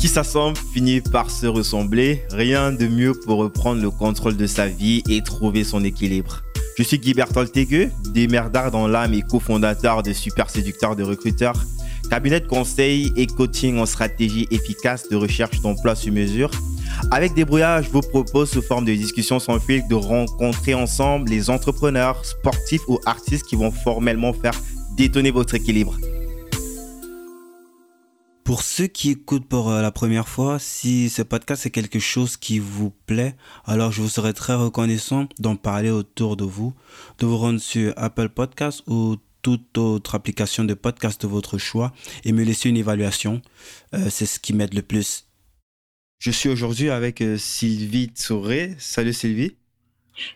[0.00, 2.22] Qui s'assemble finit par se ressembler.
[2.30, 6.42] Rien de mieux pour reprendre le contrôle de sa vie et trouver son équilibre.
[6.76, 7.50] Je suis Guy Berthold
[8.14, 11.60] démerdard dans l'âme et cofondateur de Super Séducteur de Recruteurs,
[12.08, 16.52] cabinet de conseil et coaching en stratégie efficace de recherche d'emploi sur mesure.
[17.10, 21.50] Avec Débrouillard, je vous propose sous forme de discussion sans fil de rencontrer ensemble les
[21.50, 24.54] entrepreneurs, sportifs ou artistes qui vont formellement faire
[24.96, 25.96] détonner votre équilibre.
[28.48, 32.38] Pour ceux qui écoutent pour euh, la première fois, si ce podcast est quelque chose
[32.38, 33.34] qui vous plaît,
[33.66, 36.72] alors je vous serais très reconnaissant d'en parler autour de vous,
[37.18, 41.92] de vous rendre sur Apple Podcast ou toute autre application de podcast de votre choix
[42.24, 43.42] et me laisser une évaluation.
[43.92, 45.26] Euh, c'est ce qui m'aide le plus.
[46.18, 48.74] Je suis aujourd'hui avec euh, Sylvie Touré.
[48.78, 49.56] Salut Sylvie.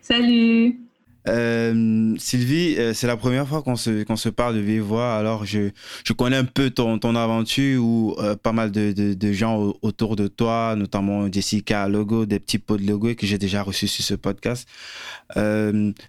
[0.02, 0.78] Salut.
[1.28, 5.14] Euh, Sylvie, euh, c'est la première fois qu'on se, qu'on se parle de vive voix.
[5.14, 5.70] Alors, je,
[6.04, 9.72] je connais un peu ton, ton aventure ou euh, pas mal de, de, de, gens
[9.82, 13.88] autour de toi, notamment Jessica Logo, des petits pots de logo que j'ai déjà reçus
[13.88, 14.68] sur ce podcast.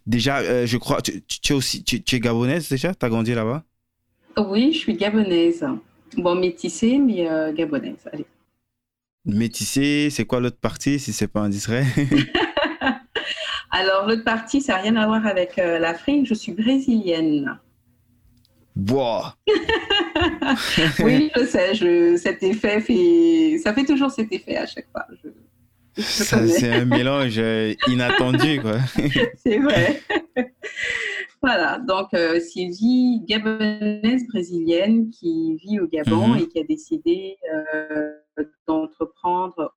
[0.08, 2.94] déjà, je crois, tu, tu, es aussi, tu, tu es gabonaise déjà?
[2.94, 3.64] Tu as grandi là-bas?
[4.38, 5.64] Oui, je suis gabonaise.
[6.18, 8.08] Bon, métissée, mais gabonaise.
[8.12, 8.26] Allez.
[9.26, 11.86] Métissée, c'est quoi l'autre partie si c'est pas indiscret?
[13.76, 16.28] Alors, l'autre partie, ça n'a rien à voir avec euh, l'Afrique.
[16.28, 17.60] Je suis brésilienne.
[18.76, 19.36] Boah.
[21.00, 21.74] oui, je sais.
[21.74, 25.08] Je, cet effet fait, ça fait toujours cet effet à chaque fois.
[25.98, 28.78] c'est un mélange euh, inattendu, quoi.
[29.44, 30.04] c'est vrai.
[31.42, 31.80] voilà.
[31.80, 36.40] Donc, euh, Sylvie, gabonaise brésilienne qui vit au Gabon mhm.
[36.42, 37.38] et qui a décidé
[38.68, 39.73] d'entreprendre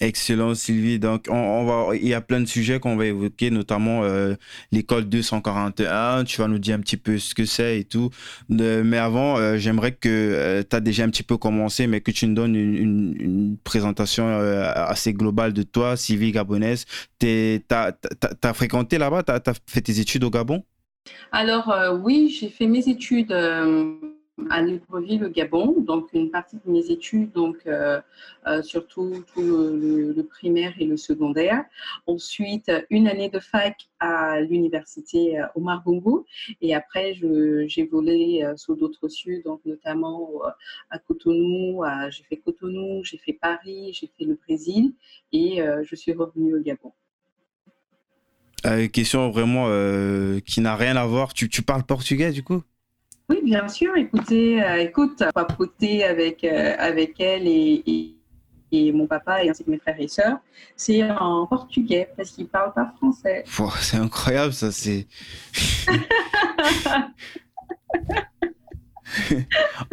[0.00, 1.00] Excellent, Sylvie.
[1.00, 4.34] Donc, on, va, il y a plein de sujets qu'on va évoquer, notamment euh,
[4.70, 6.24] l'école 241.
[6.24, 8.10] Tu vas nous dire un petit peu ce que c'est et tout.
[8.48, 12.12] mais avant, euh, j'aimerais que euh, tu as déjà un petit peu commencé, mais que
[12.12, 16.84] tu nous donnes une, présentation assez globale de toi, Sylvie gabonaise.
[17.18, 19.24] Tu as, fréquenté là-bas?
[19.24, 20.64] Tu as, fait tes études au Gabon?
[21.32, 23.32] Alors, oui, j'ai fait mes études
[24.50, 25.80] à Libreville, au Gabon.
[25.80, 28.00] Donc, une partie de mes études, donc euh,
[28.46, 31.64] euh, surtout tout le, primaire et le secondaire.
[32.06, 36.26] Ensuite, une année de fac à l'université Omar euh, Bongo.
[36.60, 40.30] Et après, j'ai volé sur d'autres cieux, donc notamment
[40.90, 41.82] à Cotonou.
[42.10, 44.92] J'ai fait Cotonou, j'ai fait Paris, j'ai fait le Brésil
[45.32, 46.92] et je suis revenue au Gabon.
[48.92, 49.66] question vraiment
[50.40, 51.32] qui n'a rien à voir.
[51.32, 52.62] Tu parles portugais du coup?
[53.28, 53.96] Oui, bien sûr.
[53.96, 58.14] Écoutez, euh, écoute, papoter avec, euh, avec elle et,
[58.72, 60.38] et, mon papa et ainsi que mes frères et sœurs,
[60.76, 63.44] c'est en portugais parce qu'ils ne parlent pas français.
[63.80, 65.06] c'est incroyable, ça, c'est.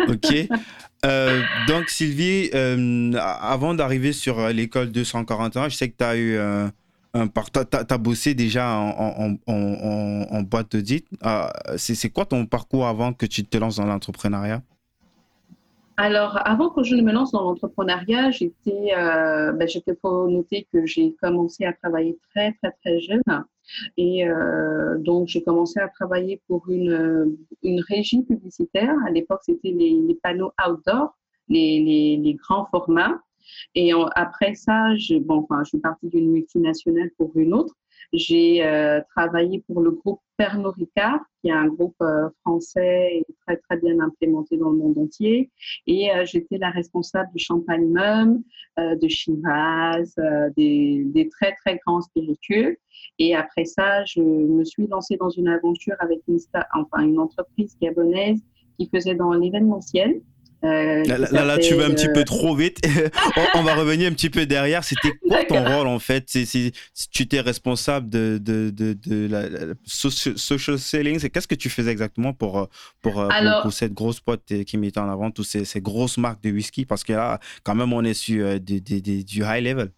[0.08, 0.48] ok.
[1.06, 2.50] Euh, donc, Sylvie,
[3.22, 6.38] avant d'arriver sur l'école 241, je sais que tu as eu
[7.16, 11.06] tu as, bossé déjà en, en, en, boîte d'audit.
[11.26, 14.62] Euh, c'est quoi ton parcours avant que tu te lances dans l'entrepreneuriat?
[15.98, 19.68] Alors, avant que je ne me lance dans l'entrepreneuriat, j'étais, euh, ben,
[20.02, 23.22] pour noter que j'ai commencé à travailler très, très, très jeune.
[23.96, 28.94] Et euh, donc, j'ai commencé à travailler pour une, une régie publicitaire.
[29.08, 31.16] À l'époque, c'était les, panneaux outdoor,
[31.48, 33.22] les, les, grands formats.
[33.76, 37.76] Et après ça, je, bon, je suis partie d'une multinationale pour une autre.
[38.14, 43.26] J'ai euh, travaillé pour le groupe Pernod Ricard, qui est un groupe euh, français et
[43.46, 45.50] très très bien implémenté dans le monde entier.
[45.88, 48.44] Et euh, j'étais la responsable du champagne Mum,
[48.78, 50.16] de Chivas,
[50.58, 52.78] des, des, très très grands spiritueux.
[53.20, 58.42] Et après ça, je me suis lancée dans une aventure avec une entreprise gabonaise
[58.78, 60.22] qui faisait dans l'événementiel.
[60.66, 62.80] Euh, là, là, tu vas un petit peu euh, trop vite.
[63.56, 64.84] on, va revenir un petit peu derrière.
[64.84, 66.24] C'était quoi ton rôle en fait?
[66.28, 66.72] Si
[67.12, 69.44] tu étais responsable de, de, de, la,
[69.86, 72.66] social selling, qu'est-ce que tu faisais exactement pour, euh,
[73.02, 73.28] pour,
[73.62, 76.86] pour, cette grosse boîte qui mettait en avant toutes ces, ces, grosses marques de whisky?
[76.86, 79.92] Parce que là, quand même, on est sur du, du high level.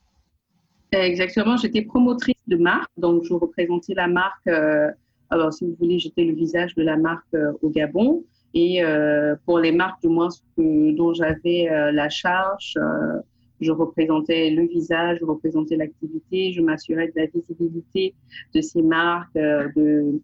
[0.92, 1.58] Exactement.
[1.58, 4.48] J'étais promotrice de marque, donc je représentais la marque.
[5.30, 8.24] alors, si vous voulez, j'étais le visage de la marque au Gabon.
[8.60, 13.22] Et euh, pour les marques, du moins, dont j'avais euh, la charge, euh,
[13.62, 18.16] je représentais le visage, je représentais l'activité, je m'assurais de la visibilité
[18.56, 20.20] de ces marques, de,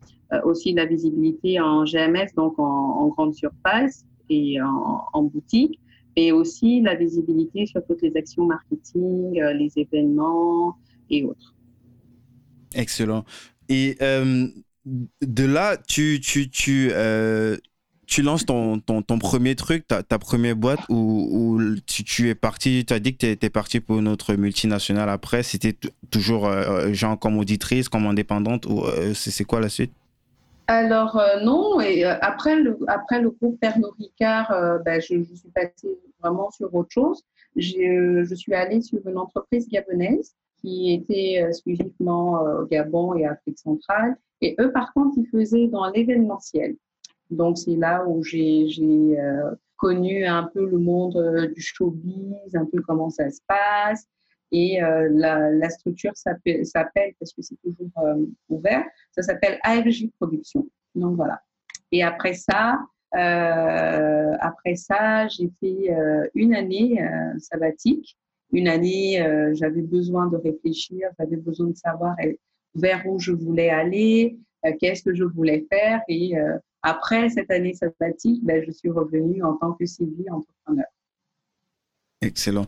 [0.46, 5.80] aussi de la visibilité en GMS, donc en, grande surface et en, boutique,
[6.16, 10.76] et aussi la visibilité sur toutes les actions marketing, les événements
[11.12, 11.54] et autres.
[12.74, 13.26] Excellent.
[13.70, 13.96] Et
[14.86, 16.92] de là, tu, tu, tu
[18.14, 22.86] tu lances ton, ton, premier truc, ta, ta première boîte, où, tu, tu, es parti,
[22.86, 25.76] tu as dit que tu étais parti pour une autre multinationale après, c'était
[26.12, 28.84] toujours euh, genre comme auditrice, comme indépendante, ou
[29.16, 29.92] c'est quoi la suite?
[30.68, 34.54] Alors non, et après le après le groupe Pernod Ricard,
[34.86, 37.24] ben, je, je, suis passée vraiment sur autre chose.
[37.56, 44.16] je suis allée sur une entreprise gabonaise qui était exclusivement au Gabon et Afrique centrale.
[44.42, 46.76] Et eux, par contre, ils faisaient dans l'événementiel.
[47.30, 48.68] Donc, c'est là où j'ai
[49.20, 54.06] euh, connu un peu le monde euh, du showbiz, un peu comment ça se passe.
[54.52, 56.64] Et euh, la, structure s'appelle,
[57.20, 57.90] parce que c'est toujours
[58.50, 60.68] ouvert, ça s'appelle AFJ Production.
[60.94, 61.42] Donc, voilà.
[61.92, 62.80] Et après ça,
[63.12, 65.90] après ça, j'ai fait
[66.36, 67.04] une année
[67.40, 68.16] sabbatique.
[68.52, 69.24] Une année,
[69.54, 72.16] j'avais besoin de réfléchir, j'avais besoin de savoir
[72.76, 74.38] vers où je voulais aller,
[74.72, 76.02] qu'est-ce que je voulais faire.
[76.08, 76.34] Et
[76.82, 80.86] après cette année sabbatique, ben, je suis revenue en tant que civil entrepreneur.
[82.22, 82.68] Excellent.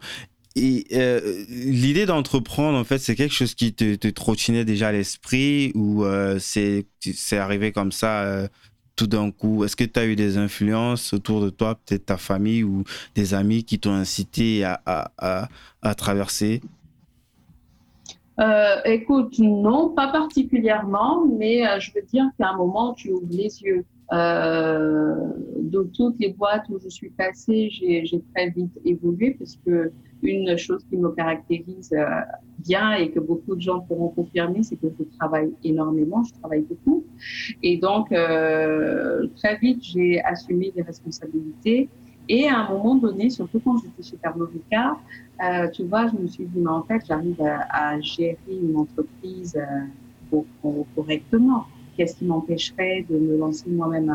[0.58, 5.72] Euh, l'idée d'entreprendre, en fait, c'est quelque chose qui te, te trottinait déjà à l'esprit
[5.76, 6.86] ou euh, c'est
[7.34, 8.48] arrivé comme ça euh,
[8.96, 9.66] tout d'un coup?
[9.66, 12.84] Est-ce que tu as eu des influences autour de toi, peut-être ta famille ou
[13.16, 16.62] des amis qui t'ont incité à, à, traverser?
[18.86, 23.86] Écoute, non, pas particulièrement, mais je veux dire qu'à un moment, tu ouvres les yeux.
[24.14, 25.16] Euh,
[25.62, 29.92] de toutes les boîtes où je suis passée, j'ai très vite évolué parce que
[30.22, 32.06] une chose qui me caractérise euh,
[32.60, 36.62] bien et que beaucoup de gens pourront confirmer, c'est que je travaille énormément, je travaille
[36.62, 37.04] beaucoup.
[37.62, 41.90] Et donc, euh, très vite, j'ai assumé des responsabilités.
[42.28, 45.00] Et à un moment donné, surtout quand j'étais chez Pernod Ricard,
[45.44, 48.78] euh, tu vois, je me suis dit, mais en fait, j'arrive à, à, gérer une
[48.78, 50.42] entreprise euh,
[50.96, 51.66] correctement.
[51.96, 54.14] Qu'est-ce qui m'empêcherait de me lancer moi-même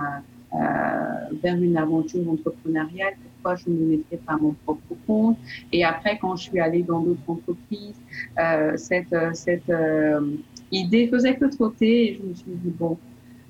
[1.43, 3.15] vers une aventure entrepreneuriale?
[3.41, 5.39] Pourquoi je ne me mettrais pas à mon propre compte?
[5.73, 8.01] Et après, quand je suis allée dans d'autres entreprises,
[8.39, 10.37] euh, cette, cette euh,
[10.71, 12.99] idée faisait que trotter et je me suis dit, bon,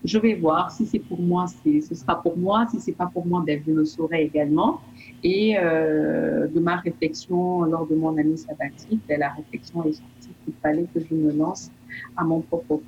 [0.05, 0.71] je vais voir.
[0.71, 2.67] Si c'est pour moi, ce sera pour moi.
[2.71, 4.81] Si c'est pas pour moi, ben, je le saurai également.
[5.23, 10.35] Et euh, de ma réflexion lors de mon année sabbatique, ben, la réflexion est sortie
[10.45, 11.71] qu'il fallait que je me lance
[12.17, 12.81] à mon propre.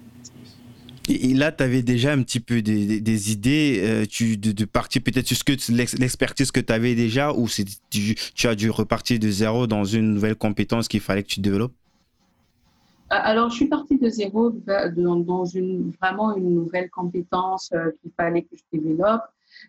[1.09, 5.26] Et, là, tu avais déjà un petit peu des, idées euh, tu, de, partir peut-être
[5.26, 5.44] sur
[5.75, 7.49] l'expertise que tu avais déjà ou
[7.91, 11.75] tu as dû repartir de zéro dans une nouvelle compétence qu'il fallait que tu développes?
[13.14, 18.43] Alors, je suis partie de zéro dans une, vraiment une nouvelle compétence euh, qu'il fallait
[18.43, 19.23] que je développe.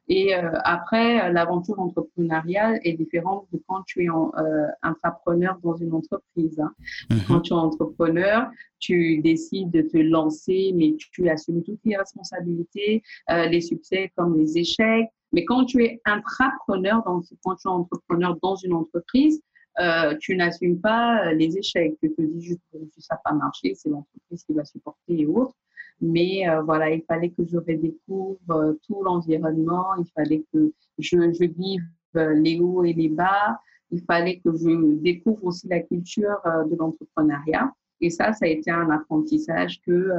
[0.07, 5.75] Et euh, après, l'aventure entrepreneuriale est différente de quand tu es en, euh, entrepreneur dans
[5.75, 6.59] une entreprise.
[6.59, 6.73] Hein.
[7.09, 7.19] Mhm.
[7.27, 8.49] Quand tu es entrepreneur,
[8.79, 14.37] tu décides de te lancer, mais tu assumes toutes les responsabilités, euh, les succès comme
[14.37, 15.09] les échecs.
[15.31, 19.41] Mais quand tu es intrapreneur, donc quand tu es entrepreneur dans une entreprise,
[19.79, 21.95] euh, tu n'assumes pas les échecs.
[21.99, 25.25] Tu te dis juste que ça n'a pas marché, c'est l'entreprise qui va supporter et
[25.25, 25.55] autres.
[26.01, 31.45] Mais euh, voilà, il fallait que je redécouvre euh, tout l'environnement, il fallait que je,
[31.45, 31.83] vive
[32.17, 33.59] euh, les hauts et les bas,
[33.89, 37.71] il fallait que je découvre aussi la culture de l'entrepreneuriat.
[38.01, 40.09] Et ça, ça a été un apprentissage que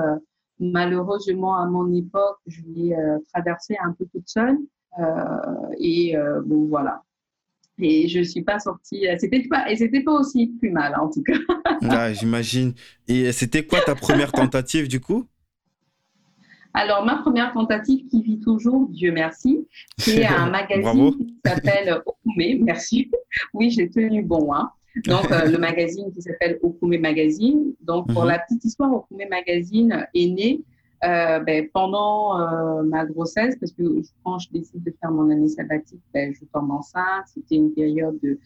[0.61, 2.97] malheureusement à mon époque, je l'ai
[3.33, 4.59] traversé un peu toute seule.
[5.79, 6.15] et
[6.45, 7.03] bon, voilà.
[7.79, 9.07] Et je suis pas sortie.
[9.19, 11.39] C'était pas et c'était pas aussi plus mal en tout cas.
[11.91, 12.75] ah, J'imagine.
[13.09, 15.27] Et c'était quoi ta première tentative du coup?
[16.77, 19.67] Alors, ma première tentative qui vit toujours, Dieu merci,
[19.97, 22.65] c'est un magazine qui s'appelle Okume.
[22.65, 23.11] Merci.
[23.53, 24.53] Oui, j'ai tenu bon.
[24.53, 24.73] Hein.
[25.07, 27.75] Donc, euh, le magazine qui s'appelle Okume Magazine.
[27.81, 28.29] Donc, pour mhm.
[28.29, 30.61] la petite histoire, Okume Magazine est né
[31.05, 33.83] euh, ben, pendant euh, ma grossesse, parce que
[34.25, 37.27] quand je décide de faire mon année sabbatique, ben, je tombe enceinte.
[37.27, 38.39] C'était une période de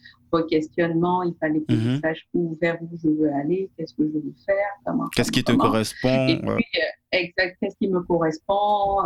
[0.49, 1.23] questionnement.
[1.23, 1.99] Il fallait que je mhm.
[2.01, 5.53] sache où, vers où je veux aller, qu'est-ce que je veux faire, Qu'est-ce qui te
[5.53, 9.03] correspond Et puis, euh, exact, qu'est-ce qui me correspond,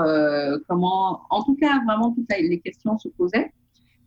[0.68, 1.22] comment.
[1.30, 3.52] En tout cas, vraiment, toutes les questions se posaient.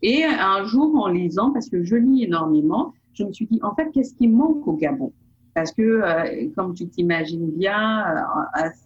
[0.01, 3.73] Et un jour, en lisant, parce que je lis énormément, je me suis dit, en
[3.75, 5.13] fait, qu'est-ce qui manque au Gabon?
[5.57, 8.05] Parce que, euh, comme tu t'imagines bien,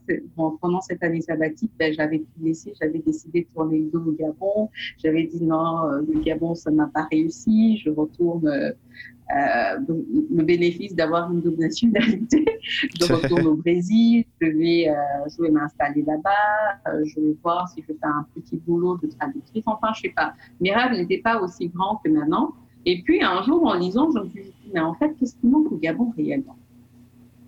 [0.09, 0.15] euh,
[0.61, 4.13] pendant cette année sabbatique, ben, j'avais tout laissé, j'avais décidé de tourner le dos au
[4.13, 4.69] Gabon.
[5.03, 7.75] J'avais dit non, euh, le Gabon, ça n'a pas réussi.
[7.83, 12.45] Je retourne le bénéfice d'avoir une double nationalité.
[12.63, 14.87] je retourne au Brésil, je vais,
[15.27, 19.63] je vais m'installer là-bas, je vais voir si je fais un petit boulot de traductrice.
[19.65, 20.35] Enfin, je sais pas.
[20.61, 22.53] Mes rêves n'étaient pas aussi grands que maintenant.
[22.85, 25.47] Et puis, un jour, en lisant, je me suis dit, mais en fait, qu'est-ce qui
[25.47, 26.55] manque au Gabon réellement?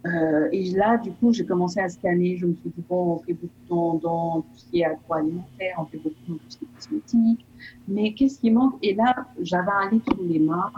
[0.06, 2.38] Euh, et là, du coup, j'ai commencé à scanner.
[2.38, 5.86] Je me suis dit, bon, on fait beaucoup dans, tout ce qui est agroalimentaire, on
[5.86, 7.46] fait beaucoup dans tout ce qui est cosmétique.
[7.88, 8.76] Mais qu'est-ce qui manque?
[8.82, 10.72] Et là, j'avais un livre sous les mains,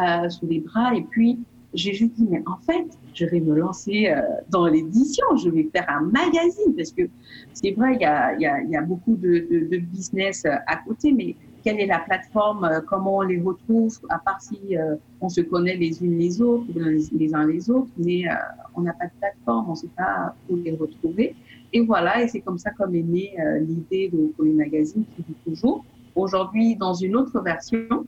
[0.00, 0.94] euh, sous les bras.
[0.94, 1.38] Et puis,
[1.74, 5.24] j'ai juste dit, mais en fait, je vais me lancer euh, dans l'édition.
[5.36, 6.74] Je vais faire un magazine.
[6.76, 7.02] Parce que
[7.54, 10.76] c'est vrai, il y a, y, a, y a, beaucoup de, de, de business à
[10.86, 11.34] côté, mais
[11.68, 15.42] quelle est la plateforme, euh, comment on les retrouve, à part si euh, on se
[15.42, 18.32] connaît les unes les autres, les, uns les autres, mais euh,
[18.74, 21.34] on n'a pas de plateforme, on ne sait pas où les retrouver.
[21.74, 25.34] Et voilà, et c'est comme ça comme est née l'idée de Comi Magazine qui vit
[25.44, 25.84] toujours.
[26.14, 28.06] Aujourd'hui, dans une autre version.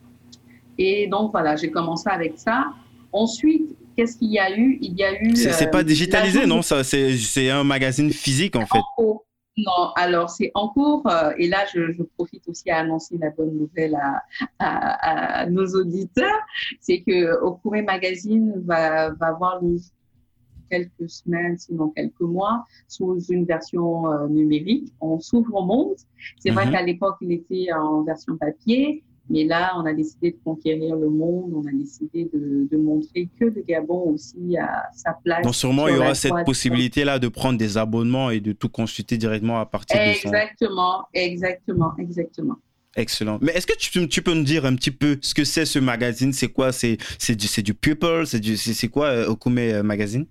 [0.78, 2.72] Et donc voilà, j'ai commencé avec ça.
[3.12, 4.78] Ensuite, qu'est-ce qu'il y a eu?
[4.80, 5.36] Il y a eu.
[5.36, 6.62] C'est pas digitalisé, non?
[6.62, 8.80] Ça, c'est un magazine physique en fait.
[9.56, 13.30] Non, alors c'est en cours, euh, et là je, je, profite aussi à annoncer la
[13.30, 14.22] bonne nouvelle à,
[14.58, 16.40] à, à nos auditeurs,
[16.80, 19.60] c'est que Okure Magazine va, va voir
[20.70, 24.94] quelques semaines, sinon quelques mois, sous une version euh, numérique.
[25.00, 25.96] On s'ouvre au monde.
[26.38, 26.72] C'est vrai mhm.
[26.72, 31.08] qu'à l'époque, il était en version papier, mais là, on a décidé de conquérir le
[31.08, 35.42] monde, on a décidé de, de montrer que le Gabon aussi a sa place.
[35.42, 39.16] Donc sûrement, il y aura cette possibilité-là de prendre des abonnements et de tout consulter
[39.18, 40.28] directement à partir de son...
[40.28, 42.56] Exactement, exactement, exactement.
[42.96, 43.38] Excellent.
[43.40, 45.78] Mais est-ce que tu, tu, peux nous dire un petit peu ce que c'est ce
[45.78, 46.32] magazine?
[46.32, 46.72] C'est quoi?
[46.72, 48.26] C'est du, du People?
[48.26, 50.26] C'est quoi euh, Okume euh, Magazine?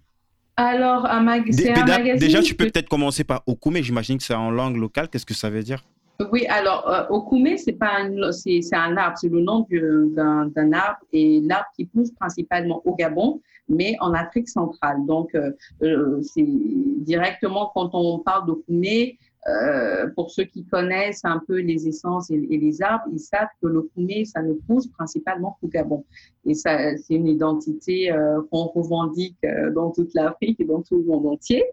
[0.58, 2.18] Alors, un, mag un magazine...
[2.18, 3.82] Déjà, tu peux peut-être commencer par Okume.
[3.82, 5.08] J'imagine que c'est en langue locale.
[5.08, 5.86] Qu'est-ce que ça veut dire?
[6.32, 10.74] Oui, alors, euh, Okume, c'est pas un, c'est, un arbre, c'est le nom d'un, d'un
[10.74, 15.06] arbre et l'arbre qui pousse principalement au Gabon, mais en Afrique centrale.
[15.06, 19.18] Donc, euh, euh c'est directement quand on parle d'Okoumé,
[19.48, 23.68] euh, pour ceux qui connaissent un peu les essences et, les arbres, ils savent que
[23.68, 26.06] le koumé, ça ne pousse principalement qu'au Gabon.
[26.46, 30.98] Et ça, c'est une identité euh, qu'on revendique euh, dans toute l'Afrique et dans tout
[30.98, 31.64] le monde entier.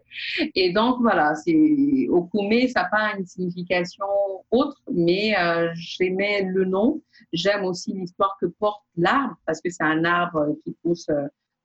[0.55, 4.05] Et donc, voilà, c'est, au koumé, ça n'a pas une signification
[4.51, 5.35] autre, mais
[5.73, 7.01] j'aimais le nom.
[7.33, 11.07] J'aime aussi l'histoire que porte l'arbre, parce que c'est un arbre qui pousse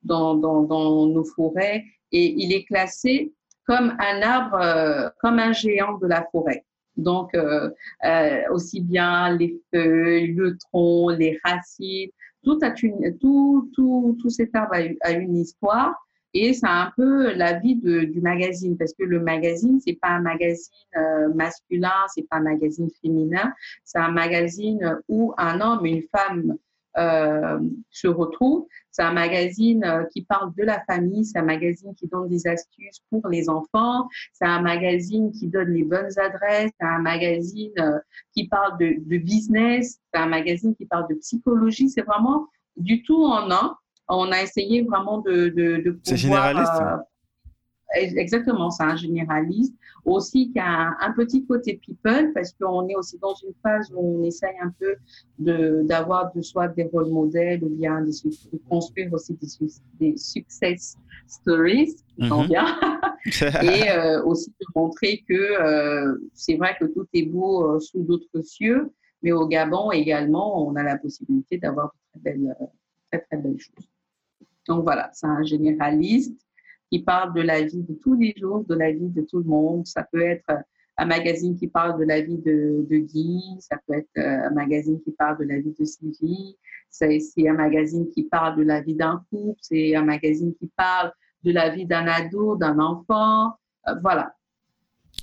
[0.03, 1.85] dans nos forêts.
[2.11, 3.33] Et il est classé
[3.65, 6.65] comme un arbre, euh, comme un géant de la forêt.
[6.95, 7.69] Donc, euh,
[8.05, 12.09] euh, aussi bien les feuilles, le tronc, les racines,
[12.43, 15.95] tout, a une, tout, tout, tout cet arbre a, une histoire
[16.35, 20.09] et c'est un peu la vie de, du magazine parce que le magazine c'est pas
[20.09, 20.73] un magazine
[21.35, 23.53] masculin, c'est pas un magazine féminin,
[23.85, 26.57] c'est un magazine où un homme une femme
[26.97, 27.59] euh,
[27.89, 28.67] se retrouve.
[28.91, 32.45] C'est un magazine euh, qui parle de la famille, c'est un magazine qui donne des
[32.47, 37.71] astuces pour les enfants, c'est un magazine qui donne les bonnes adresses, c'est un magazine
[37.79, 37.97] euh,
[38.33, 41.89] qui parle de, de business, c'est un magazine qui parle de psychologie.
[41.89, 42.47] C'est vraiment
[42.77, 43.75] du tout en un.
[44.09, 45.99] On a essayé vraiment de, de, de pouvoir.
[46.03, 46.71] C'est généraliste.
[47.95, 49.75] Exactement, c'est un généraliste.
[50.05, 54.19] Aussi qui a un, petit côté people parce qu'on est aussi dans une phase où
[54.19, 54.95] on essaye un peu
[55.39, 58.11] de d'avoir de soit des rôles modèles ou bien de,
[58.67, 59.47] construire aussi des,
[59.99, 60.97] des success
[61.27, 62.65] stories, mm bien,
[63.63, 68.03] et euh, aussi de montrer que euh, c'est vrai que tout est beau euh, sous
[68.03, 72.55] d'autres cieux, mais au Gabon également, on a la possibilité d'avoir de très belles,
[73.09, 73.87] très très belles choses.
[74.67, 76.39] Donc voilà, c'est un généraliste
[76.93, 79.45] qui parle de la vie de tous les jours, de la vie de tout le
[79.45, 79.87] monde.
[79.87, 80.45] Ça peut être
[80.97, 85.01] un magazine qui parle de la vie de, Guy, ça peut être euh, un magazine
[85.01, 86.55] qui parle de la vie de Sylvie,
[86.91, 91.11] c'est un magazine qui parle de la vie d'un couple, c'est un magazine qui parle
[91.43, 93.55] de la vie d'un ado, d'un enfant,
[93.87, 94.35] euh, voilà.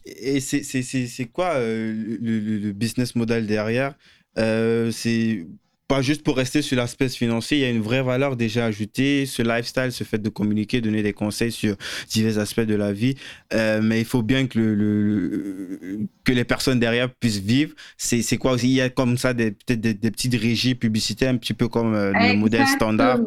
[0.05, 3.95] Et c'est quoi euh, le, le, business model derrière?
[4.35, 5.47] C'est
[5.91, 9.27] pas juste pour rester sur l'aspect financier, il y a une vraie valeur déjà ajoutée.
[9.27, 11.75] Ce lifestyle, ce fait de communiquer, donner des conseils sur
[12.09, 13.17] divers aspects de la vie.
[13.53, 17.75] Euh, mais il faut bien que, le, que les personnes derrière puissent vivre.
[17.97, 21.55] C'est quoi Il y a comme ça peut-être des, des, petites régies publicitaires, un petit
[21.55, 23.19] peu comme euh, le modèle standard.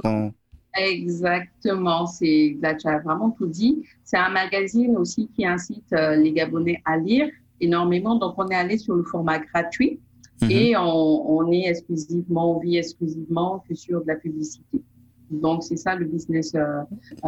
[0.75, 3.83] Exactement, c'est là tu as vraiment tout dit.
[4.05, 7.27] C'est un magazine aussi qui incite euh, les Gabonais à lire
[7.59, 8.15] énormément.
[8.15, 9.99] Donc on est allé sur le format gratuit.
[10.41, 10.51] Mhm.
[10.51, 14.81] Et on, est exclusivement, on vit exclusivement que sur de la publicité.
[15.31, 16.83] Donc, c'est ça le business euh,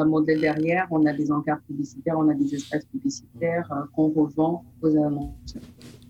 [0.05, 0.87] modèle derrière.
[0.91, 5.61] On a des encarts publicitaires, on a des espaces publicitaires euh, qu'on revend aux annonceurs.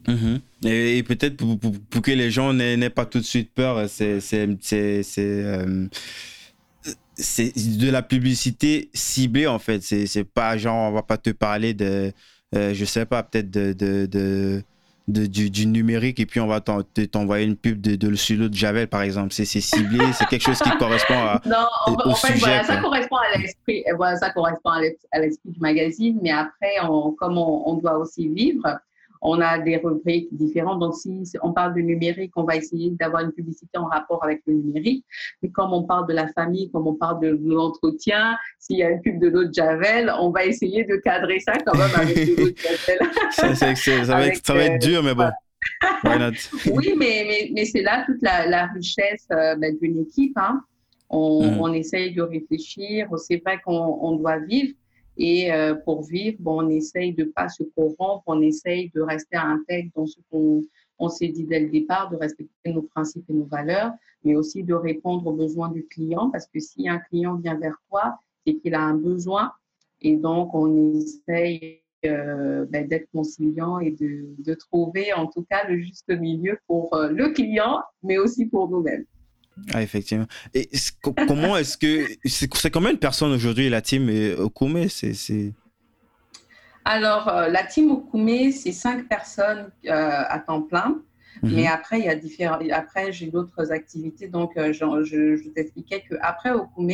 [0.08, 0.40] Mhm.
[0.66, 5.88] Et, peut-être pour, pour, que les gens n'aient pas tout de suite peur, c'est euh,
[7.18, 9.82] c'est de la publicité ciblée en fait.
[9.82, 12.12] C'est pas genre, on va pas te parler de,
[12.54, 14.62] je sais pas, peut-être de, de de,
[15.08, 19.02] du, numérique et puis on va t'envoyer une pub de, de, sur de Javel, par
[19.02, 19.34] exemple.
[19.34, 21.42] C'est ciblé, c'est quelque chose qui correspond à.
[21.46, 24.18] Non, en, fait, voilà, ça correspond à l'esprit voilà,
[25.46, 28.80] du magazine, mais après, on, comme on, on, doit aussi vivre,
[29.22, 30.80] on a des rubriques différentes.
[30.80, 34.42] Donc, si on parle de numérique, on va essayer d'avoir une publicité en rapport avec
[34.48, 35.06] le numérique.
[35.42, 38.90] Mais comme on parle de la famille, comme on parle de, l'entretien, s'il y a
[38.90, 42.16] une pub de l'eau de Javel, on va essayer de cadrer ça quand même avec
[42.16, 44.06] de l'eau de Javel.
[44.06, 44.28] ça, va
[44.66, 45.30] être, dur, mais bon.
[46.72, 50.38] oui, mais, mais, c'est là toute la, richesse euh, ben, d'une équipe.
[50.38, 50.62] Hein.
[51.10, 51.62] On, mm.
[51.62, 53.08] on, essaye de réfléchir.
[53.18, 54.74] C'est vrai qu'on doit vivre.
[55.18, 59.38] Et euh, pour vivre, bon, on essaye de pas se corrompre, on essaye de rester
[59.38, 60.62] intègre dans ce qu'on
[60.98, 63.92] on s'est dit dès le départ, de respecter nos principes et nos valeurs,
[64.24, 67.76] mais aussi de répondre aux besoins du client, parce que si un client vient vers
[67.90, 69.52] toi, c'est qu'il a un besoin,
[70.02, 75.68] et donc on essaye euh, ben, d'être conciliant et de, de, trouver en tout cas
[75.68, 79.06] le juste milieu pour euh, le client, mais aussi pour nous-mêmes.
[79.74, 80.26] Ah, effectivement.
[80.54, 80.70] Et
[81.02, 82.08] comment est-ce que.
[82.26, 85.54] C'est combien de personnes aujourd'hui la team Okume c'est,
[86.84, 91.02] Alors, euh, la team Okume, c'est cinq personnes euh, à temps plein.
[91.42, 91.56] Mhm.
[91.56, 92.60] Mais après, il y a différents.
[92.72, 94.28] Après, j'ai d'autres activités.
[94.28, 96.92] Donc, euh, je, je, t'expliquais qu'après Okume,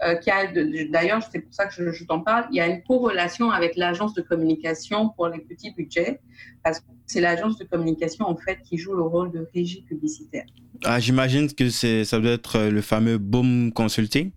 [0.00, 3.76] d'ailleurs, c'est pour ça que je, je t'en parle, il y a une corrélation avec
[3.76, 6.20] l'agence de communication pour les petits budgets,
[6.64, 10.46] parce que c'est l'agence de communication en fait qui joue le rôle de régie publicitaire.
[10.84, 14.30] Ah, j'imagine que ça doit être euh, le fameux Boom Consulting.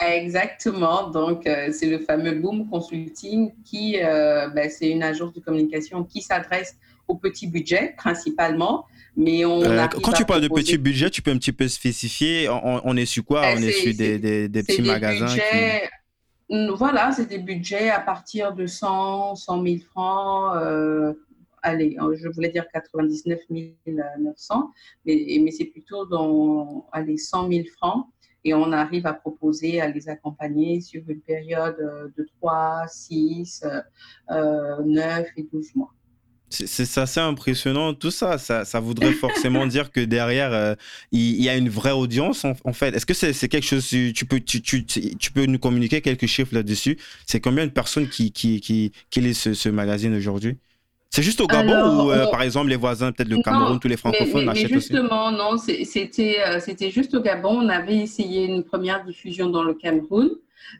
[0.00, 1.10] Exactement.
[1.10, 6.04] Donc, euh, c'est le fameux Boom Consulting qui, euh, ben, c'est une agence de communication
[6.04, 6.76] qui s'adresse
[7.08, 8.84] au petit budget principalement.
[9.16, 9.60] Mais on
[10.02, 12.48] quand tu parles de petit budget, tu peux un petit peu spécifier.
[12.48, 13.42] On, est sur quoi?
[13.42, 15.36] Ben, On est, sur des, des, petits magasins.
[16.76, 20.56] Voilà, c'est des budgets à partir de 100, 100 000 francs
[21.62, 23.40] allez, euh, je voulais dire 99
[24.18, 24.70] 900,
[25.04, 28.06] mais, mais c'est plutôt dans allez, 100 000 francs.
[28.42, 33.64] Et on arrive à proposer à les accompagner sur une période euh, de 3, 6,
[34.30, 35.92] 9 et 12 mois.
[36.50, 37.94] C'est assez impressionnant.
[37.94, 40.74] Tout ça, ça, ça voudrait forcément dire que derrière, euh,
[41.12, 42.94] il, y a une vraie audience, en, fait.
[42.94, 46.54] Est-ce que c'est quelque chose, tu peux, tu, tu, tu, peux nous communiquer quelques chiffres
[46.54, 46.98] là-dessus?
[47.26, 50.56] C'est combien de personnes qui, qui, qui, qui lisent ce, ce magazine aujourd'hui?
[51.10, 53.96] C'est juste au Gabon ou, euh, par exemple, les voisins, peut-être le Cameroun, tous les
[53.96, 54.74] francophones l'achètent aussi?
[54.74, 57.62] Justement, non, c'était euh, c'était juste au Gabon.
[57.62, 60.30] On avait essayé une première diffusion dans le Cameroun,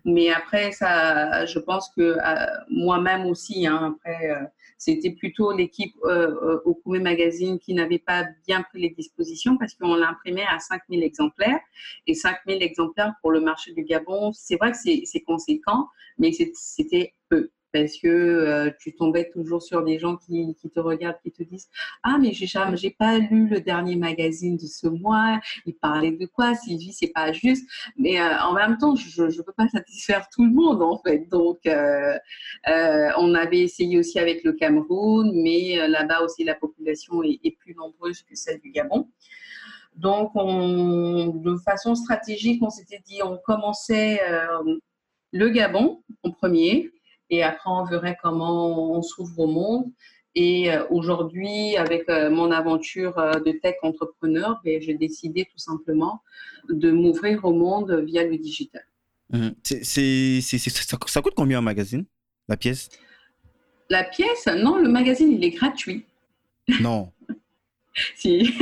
[0.04, 5.94] mais après, ça, je pense que euh, moi-même aussi, hein, après, c'était plutôt l'équipe
[6.64, 11.04] au Koumé Magazine qui n'avait pas bien pris les dispositions parce qu'on l'imprimait à 5000
[11.04, 11.60] exemplaires.
[12.06, 17.12] Et 5000 exemplaires pour le marché du Gabon, c'est vrai que c'est conséquent, mais c'était
[17.28, 21.42] peu parce que euh, tu tombais toujours sur des gens qui, te regardent, qui te
[21.42, 21.68] disent
[22.02, 25.40] Ah, mais j'ai j'ai pas lu le dernier magazine de ce mois.
[25.66, 27.68] Il parlait de quoi Sylvie, c'est pas juste.
[27.96, 31.28] Mais euh, en même temps, je ne peux pas satisfaire tout le monde en fait.
[31.28, 32.18] Donc, euh,
[33.18, 37.74] on avait essayé aussi avec le Cameroun, mais là-bas aussi la population est, est, plus
[37.74, 39.08] nombreuse que celle du Gabon.
[39.96, 44.20] Donc, on, de façon stratégique, on s'était dit on commençait
[45.32, 46.90] le Gabon en premier
[47.30, 49.90] et après on verrait comment on s'ouvre au monde.
[50.34, 55.58] Et euh, aujourd'hui, avec euh, mon aventure euh, de tech entrepreneur, ben, j'ai décidé tout
[55.58, 56.22] simplement
[56.68, 58.84] de m'ouvrir au monde via le digital.
[59.32, 59.50] Mmh.
[59.62, 62.04] ça, coûte combien un magazine,
[62.48, 62.88] la pièce?
[63.88, 64.46] La pièce?
[64.46, 66.04] Non, le magazine, il est gratuit.
[66.80, 67.12] Non.
[68.16, 68.54] si.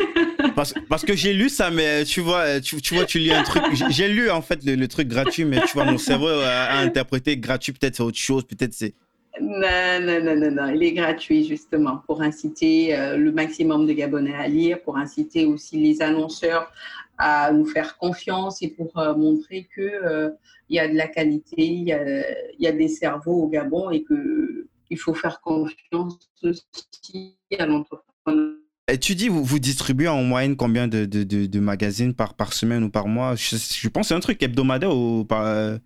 [0.55, 3.63] Parce, que j'ai lu ça, mais tu vois, tu, vois, tu lis un truc.
[3.91, 7.73] J'ai lu en fait le, truc gratuit, mais tu vois, mon cerveau a, interprété gratuit,
[7.73, 8.95] peut-être c'est autre chose, peut-être c'est.
[9.41, 13.93] Non, non, non, non, non, il est gratuit justement pour inciter euh, le maximum de
[13.93, 16.73] Gabonais à lire, pour inciter aussi les annonceurs
[17.19, 20.31] à nous faire confiance et pour euh, montrer que euh,
[20.71, 22.25] y a de la qualité, il y a,
[22.59, 28.57] y a, des cerveaux au Gabon et que il faut faire confiance aussi à l'entrepreneur
[28.97, 32.83] tu dis, vous, vous distribuez en moyenne combien de, de, de, magazines par, par semaine
[32.85, 33.35] ou par mois?
[33.35, 35.45] Je, pense que c'est un truc hebdomadaire ou par.
[35.45, 35.77] Euh,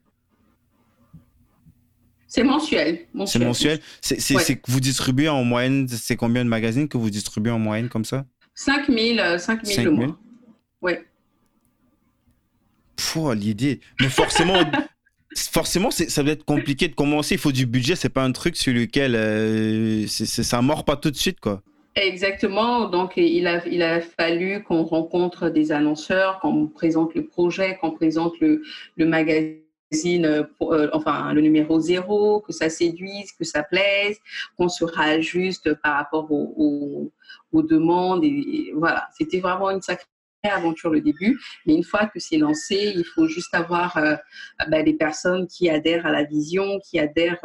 [2.29, 3.01] c'est mensuel.
[3.27, 3.81] C'est mensuel?
[4.01, 7.89] C'est que vous distribuez en moyenne, c'est combien de magazines que vous distribuez en moyenne
[7.89, 8.25] comme ça?
[8.55, 10.19] 5000 5000 euh, le mois.
[10.81, 10.93] Oui.
[13.35, 13.81] l'idée.
[14.01, 14.59] Mais forcément,
[15.37, 17.35] forcément ça doit être compliqué de commencer.
[17.35, 17.97] Il faut du budget.
[17.97, 21.63] C'est pas un truc sur lequel euh, ça mord pas tout de suite, quoi.
[21.95, 22.89] Exactement.
[22.89, 27.91] Donc, il a, il a fallu qu'on rencontre des annonceurs, qu'on présente le projet, qu'on
[27.91, 28.63] présente le,
[28.97, 30.47] le magazine magazine,
[30.93, 34.19] enfin le numéro zéro, que ça séduise, que ça plaise,
[34.57, 37.13] qu'on se réajuste par rapport aux,
[37.53, 38.25] demandes.
[38.25, 40.07] Et, voilà, c'était vraiment une sacrée
[40.45, 41.39] aventure le début.
[41.67, 43.99] Mais une fois que c'est lancé, il faut juste avoir
[44.69, 47.45] bah, des personnes qui adhèrent à la vision, qui adhèrent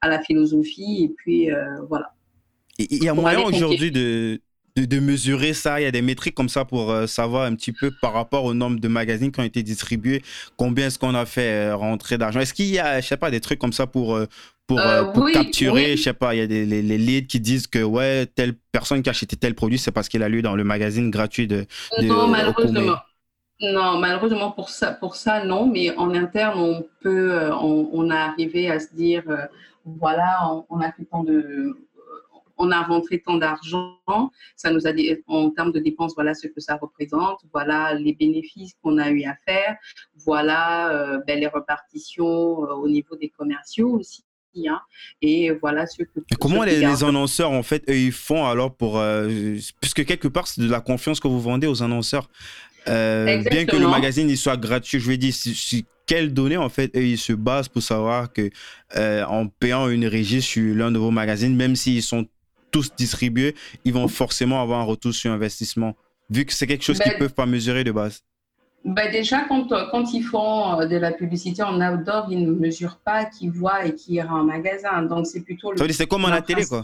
[0.00, 1.04] à la philosophie.
[1.04, 1.48] Et puis
[1.88, 2.12] voilà.
[2.78, 4.40] Il y a moyen aujourd'hui de,
[4.76, 7.72] de, mesurer ça Il y a des métriques comme ça pour euh, savoir un petit
[7.72, 10.22] peu par rapport au nombre de magazines qui ont été distribués,
[10.56, 13.30] combien est-ce qu'on a fait euh, rentrer d'argent Est-ce qu'il y a, je sais pas,
[13.30, 14.26] des trucs comme ça pour, euh,
[14.66, 14.80] pour,
[15.32, 18.54] capturer Je sais pas, il y a des les, leads qui disent que ouais, telle
[18.72, 21.46] personne qui a acheté tel produit, c'est parce qu'il a lu dans le magazine gratuit
[21.46, 21.66] de.
[22.00, 22.96] non, malheureusement.
[23.60, 25.66] Non, malheureusement pour ça, pour ça, non.
[25.66, 29.22] Mais en interne, on peut, on, on a arrivé à se dire,
[29.84, 31.76] voilà, on, on a fait tant de
[32.62, 33.98] on a rentré tant d'argent,
[34.54, 38.14] ça nous a dit, en termes de dépenses, voilà ce que ça représente, voilà les
[38.14, 39.76] bénéfices qu'on a eu à faire,
[40.24, 44.24] voilà euh, ben, les repartitions euh, au niveau des commerciaux aussi.
[44.68, 44.80] Hein,
[45.22, 46.20] et voilà ce que.
[46.38, 48.98] comment les, annonceurs, en fait, eux, ils font alors pour.
[48.98, 52.28] Euh, puisque quelque part, c'est de la confiance que vous vendez aux annonceurs.
[52.86, 56.94] bien que le magazine il soit gratuit, je veux dire, si, quelles données en fait
[56.94, 58.50] eux, ils se basent pour savoir que
[58.94, 62.28] en payant une régie sur l'un de vos magazines, même s'ils sont
[62.72, 63.54] tous distribués,
[63.84, 65.94] ils vont forcément avoir un retour sur investissement,
[66.30, 68.22] vu que c'est quelque chose qu'ils ne ben, peuvent pas mesurer de base.
[68.84, 72.98] Ben déjà, quand, quand ils font euh, de la publicité en outdoor, ils ne mesurent
[73.04, 75.02] pas qui voit et qui ira en magasin.
[75.02, 75.92] Donc, c'est plutôt le.
[75.92, 76.82] C'est comme à la télé, quoi.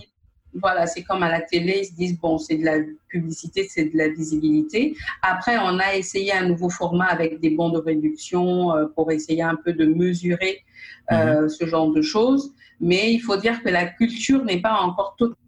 [0.55, 3.87] Voilà, c'est comme à la télé, ils se disent, bon, c'est de la publicité, c'est
[3.87, 4.97] de la visibilité.
[5.23, 9.43] Après, on a essayé un nouveau format avec des bons de réduction euh, pour essayer
[9.43, 10.65] un peu de mesurer
[11.13, 11.49] euh, mhm.
[11.49, 12.53] ce genre de choses.
[12.81, 15.48] Mais il faut dire que la culture n'est pas encore totalement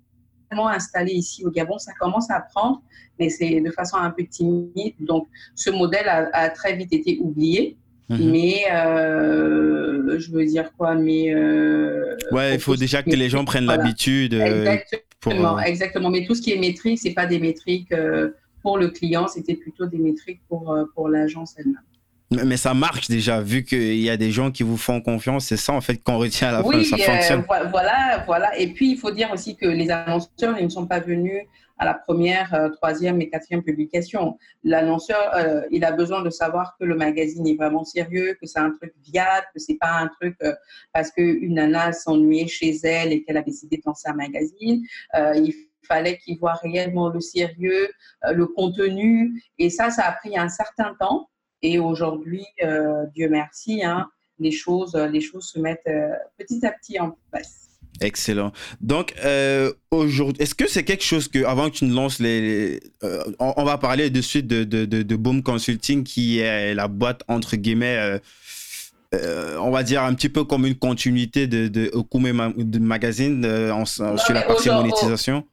[0.69, 1.79] installé ici au Gabon.
[1.79, 2.83] Ça commence à prendre,
[3.19, 4.95] mais c'est de façon un peu timide.
[5.01, 7.77] Donc, ce modèle a, très vite été oublié.
[8.09, 8.31] Mhm.
[8.31, 13.45] Mais euh, je veux dire quoi Mais euh, ouais, il faut déjà que les gens
[13.45, 14.35] prennent l'habitude.
[14.35, 16.11] Euh, exactement, exactement.
[16.11, 17.95] Mais tout ce qui est métrique, c'est pas des métriques
[18.63, 21.77] pour le client, c'était plutôt des métriques pour pour l'agence elle-même.
[22.31, 25.47] Mais ça marche déjà, vu qu'il y a des gens qui vous font confiance.
[25.47, 26.85] C'est ça, en fait, qu'on retient à la fin.
[26.85, 27.45] Ça euh, fonctionne.
[27.71, 28.57] voilà, voilà.
[28.57, 31.43] Et puis, il faut dire aussi que les annonceurs, ils ne sont pas venus
[31.79, 34.39] à la première, euh, troisième et quatrième publication.
[34.63, 38.61] L'annonceur, euh, il a besoin de savoir que le magazine est vraiment sérieux, que c'est
[38.61, 40.37] un truc viable, que c'est pas un truc
[40.93, 44.85] parce qu'une nana s'ennuyait chez elle et qu'elle a décidé de lancer un magazine.
[45.35, 45.55] il
[45.89, 47.89] fallait qu'il voit réellement le sérieux,
[48.31, 49.43] le contenu.
[49.59, 51.31] Et ça, ça a pris un certain temps.
[51.63, 56.73] Et aujourd'hui, euh, Dieu merci, hein, les, choses, les choses se mettent euh, petit à
[56.73, 57.69] petit en place.
[58.01, 58.53] Excellent.
[58.81, 62.81] Donc, euh, aujourd'hui, est-ce que c'est quelque chose que, avant que tu ne lances les.
[63.39, 67.57] on, va parler de suite de, de, de, Boom Consulting, qui est la boîte, entre
[67.57, 68.19] guillemets,
[69.13, 72.33] on va dire un petit peu comme une continuité de, de Okume
[72.81, 73.43] Magazine
[73.87, 75.45] sur la partie monétisation?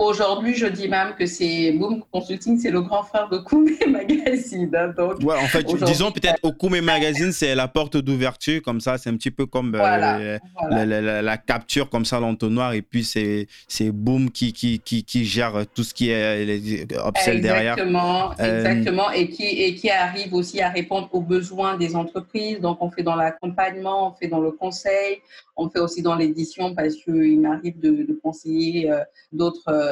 [0.00, 4.70] Aujourd'hui, je dis même que c'est Boom Consulting, c'est le grand frère de Koumé Magazine.
[4.74, 8.96] Hein, donc, ouais, en fait, disons peut-être Okume Magazine, c'est la porte d'ouverture, comme ça,
[8.96, 10.38] c'est un petit peu comme euh,
[10.70, 13.46] La, capture comme ça, l'entonnoir, et puis c'est
[13.92, 17.74] Boom qui, qui, qui, qui, gère tout ce qui est les, upsell derrière.
[17.74, 22.58] Exactement, euh, exactement, et qui, et qui arrive aussi à répondre aux besoins des entreprises.
[22.58, 25.20] Donc, on fait dans l'accompagnement, on fait dans le conseil,
[25.60, 29.00] on fait aussi dans l'édition parce qu'il m'arrive de, de, conseiller euh,
[29.32, 29.89] d'autres euh,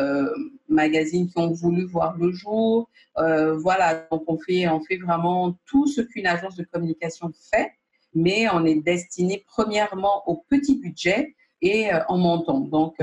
[0.69, 2.91] magazines qui ont voulu voir le jour.
[3.19, 7.73] Euh, voilà, donc on fait, on fait vraiment tout ce qu'une agence de communication fait,
[8.15, 12.61] mais on est destiné premièrement au petit budget et euh, en montant.
[12.61, 12.97] Donc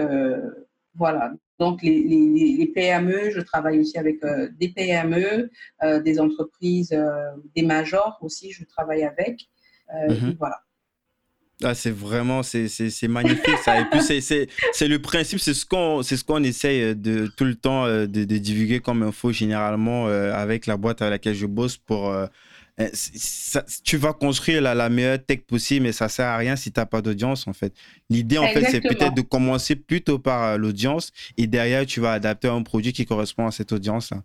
[0.96, 4.22] voilà, donc les, les, PME, je travaille aussi avec
[4.58, 5.50] des PME,
[6.04, 6.98] des entreprises,
[7.54, 9.50] des majors aussi, je travaille avec.
[9.92, 10.36] Mhm.
[10.40, 10.62] Voilà.
[11.64, 13.80] Ah, c'est vraiment, c'est magnifique ça.
[13.80, 17.56] Et puis, c'est le principe, c'est ce qu'on ce qu'on essaye euh, de, tout le
[17.56, 21.46] temps euh, de, de, divulguer comme info généralement euh, avec la boîte à laquelle je
[21.46, 22.14] bosse pour.
[23.86, 26.80] tu vas construire la, la, meilleure tech possible, mais ça sert à rien si tu
[26.80, 27.74] n'as pas d'audience en fait.
[28.10, 32.50] L'idée en fait, c'est peut-être de commencer plutôt par l'audience et derrière, tu vas adapter
[32.50, 34.24] un produit qui correspond à cette audience-là.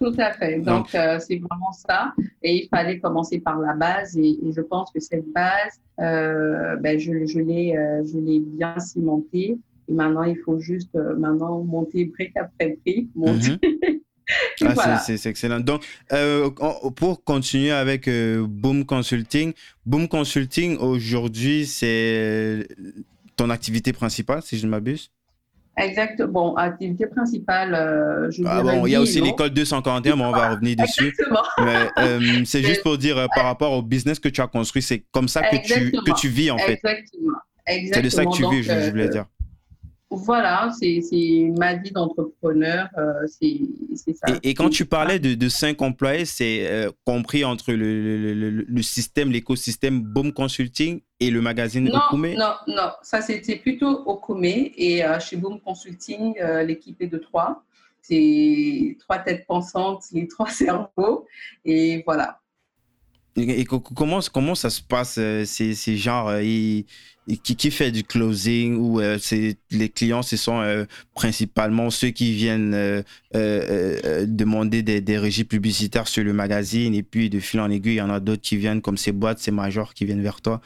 [0.00, 0.60] Tout à fait.
[0.60, 2.12] Donc, euh, c'est vraiment ça.
[2.42, 4.16] Et il fallait commencer par la base.
[4.16, 8.02] Et, je pense que cette base, euh, ben, je, je l'ai euh,
[8.40, 9.58] bien cimentée.
[9.88, 13.10] Et maintenant, il faut juste maintenant monter brique après brique.
[13.14, 13.58] Monter.
[13.62, 14.00] Mhm.
[14.60, 15.60] Ah, c'est excellent.
[15.60, 15.86] Donc,
[16.96, 19.54] pour continuer avec Boom Consulting,
[19.86, 22.68] Boom Consulting, aujourd'hui, c'est
[23.36, 25.10] ton activité principale, si je ne m'abuse?
[25.78, 26.22] Exact.
[26.22, 30.32] Bon, activité principale, euh, je ah bon, il y a aussi l'école 241, mais on
[30.32, 31.14] va revenir dessus.
[31.58, 35.28] Euh, c'est juste pour dire par rapport au business que tu as construit, c'est comme
[35.28, 36.72] ça que tu, que tu vis en fait.
[36.72, 37.38] Exactement.
[37.66, 39.26] C'est de ça que tu vis, je voulais dire.
[40.10, 44.38] Voilà, c'est ma vie d'entrepreneur, euh, c'est ça.
[44.42, 48.82] Et, quand tu parlais de, de cinq employés, c'est euh, compris entre le, le, le,
[48.82, 52.34] système, l'écosystème Boom Consulting et le magazine non, Okume?
[52.38, 57.62] Non, non, ça c'était plutôt Okume et euh, chez Boom Consulting, l'équipe est de trois.
[58.00, 61.26] C'est trois têtes pensantes, les trois cerveaux
[61.66, 62.40] et voilà.
[63.36, 66.32] Et, comment, comment ça se passe, ces, ces genres
[67.36, 69.18] qui, fait du closing ou euh,
[69.70, 76.08] les clients ce sont euh, principalement ceux qui viennent euh, demander des, des, régies publicitaires
[76.08, 76.94] sur le magazine.
[76.94, 79.12] Et puis de fil en aiguille il y en a d'autres qui viennent comme ces
[79.12, 80.60] boîtes ces majors qui viennent vers toi.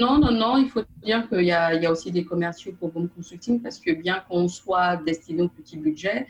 [0.00, 3.60] Non, non, non, il faut dire qu'il y, a aussi des commerciaux pour Boom Consulting
[3.62, 6.26] parce que bien qu'on soit destiné au petit budget,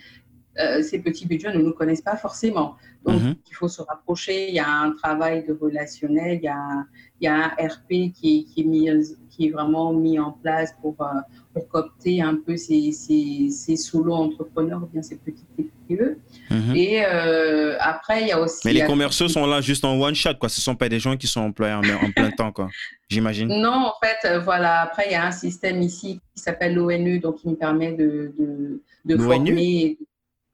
[0.82, 2.76] ces petits budgets ne nous connaissent pas forcément.
[3.04, 3.34] Donc, mhm.
[3.50, 4.48] il faut se rapprocher.
[4.48, 6.84] Il y a un travail de relationnel, il y a,
[7.20, 8.88] il y a un RP qui, qui, est mis,
[9.30, 11.06] qui est vraiment mis en place pour, euh,
[11.52, 16.18] pour coopter un peu ces, ces, ces solo-entrepreneurs ou bien ces petites TPE.
[16.50, 16.76] Mhm.
[16.76, 18.60] Et euh, après, il y a aussi.
[18.64, 20.48] Mais les commerciaux sont là juste en one shot, quoi.
[20.48, 22.68] Ce ne sont pas des gens qui sont employés en, en plein temps, quoi.
[23.08, 23.48] J'imagine.
[23.48, 24.82] Non, en fait, euh, voilà.
[24.82, 28.32] Après, il y a un système ici qui s'appelle l'ONE, donc qui me permet de,
[28.38, 29.98] de, de former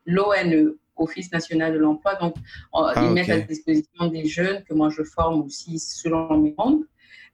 [0.09, 0.75] l'ONE.
[1.01, 2.17] Office national de l'emploi.
[2.17, 2.35] Donc,
[2.73, 6.83] ah, ils mettent à disposition des jeunes que moi je forme aussi selon mes membres.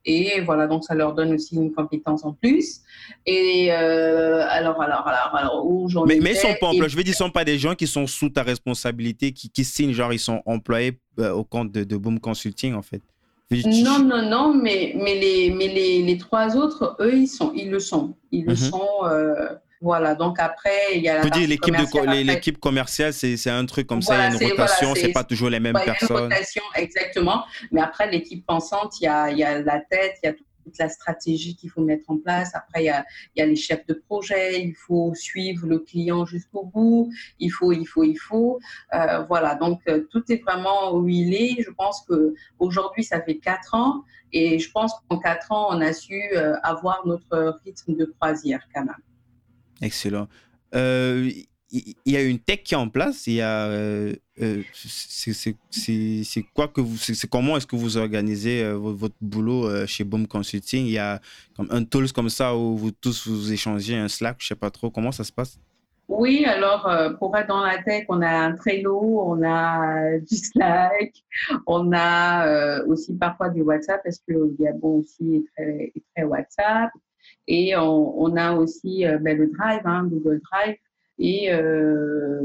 [0.06, 2.80] Et voilà, donc ça leur donne aussi une compétence en plus.
[3.24, 6.90] Et euh, alors, alors, alors, alors, où j'en Mais, mais ils sont pas employés.
[6.90, 9.64] Je veux dire, ils sont pas des gens qui sont sous ta responsabilité, qui, qui
[9.64, 13.00] signent, genre, ils sont employés euh, au compte de, de, Boom Consulting, en fait.
[13.50, 17.70] Non, non, non, mais, mais, les, mais les, les trois autres, eux, ils, sont, ils
[17.70, 18.14] le sont.
[18.30, 18.56] Ils le mhm.
[18.56, 18.88] sont.
[19.04, 21.76] Euh, voilà, donc après, il y a la l'équipe
[22.24, 25.50] l'équipe commerciale, c'est un truc comme ça, il y a une rotation, c'est pas toujours
[25.50, 26.16] les mêmes personnes.
[26.16, 27.44] Une rotation, exactement.
[27.70, 30.32] Mais après, l'équipe pensante, il y a, il y a la tête, il y a
[30.64, 32.54] toute la stratégie qu'il faut mettre en place.
[32.54, 33.04] Après, il y a,
[33.36, 37.50] il y a les chefs de projet, il faut suivre le client jusqu'au bout, il
[37.50, 38.58] faut, il faut, il faut.
[38.94, 41.62] Euh, voilà, donc euh, tout est vraiment où il est.
[41.62, 45.92] Je pense qu'aujourd'hui, ça fait quatre ans et je pense qu'en quatre ans, on a
[45.92, 49.02] su euh, avoir notre rythme de croisière quand même.
[49.82, 50.28] Excellent.
[50.74, 51.30] Euh,
[51.70, 53.26] il y a une tech qui est en place.
[53.26, 58.70] Il y a, euh, euh, c'est quoi que vous, c'est comment est-ce que vous organisez
[58.72, 60.86] votre, boulot chez Boom Consulting?
[60.86, 61.20] Il y a
[61.56, 64.70] comme un tools comme ça où vous tous vous échangez un Slack, je sais pas
[64.70, 65.58] trop comment ça se passe?
[66.06, 71.12] Oui, alors pour être dans la tech, on a un Trello, on a du Slack,
[71.66, 74.34] on a aussi parfois du WhatsApp parce que
[74.78, 76.90] bon aussi est est très WhatsApp.
[77.46, 80.76] Et on, a aussi euh, ben, le Drive, hein, Google Drive,
[81.18, 82.40] et, euh,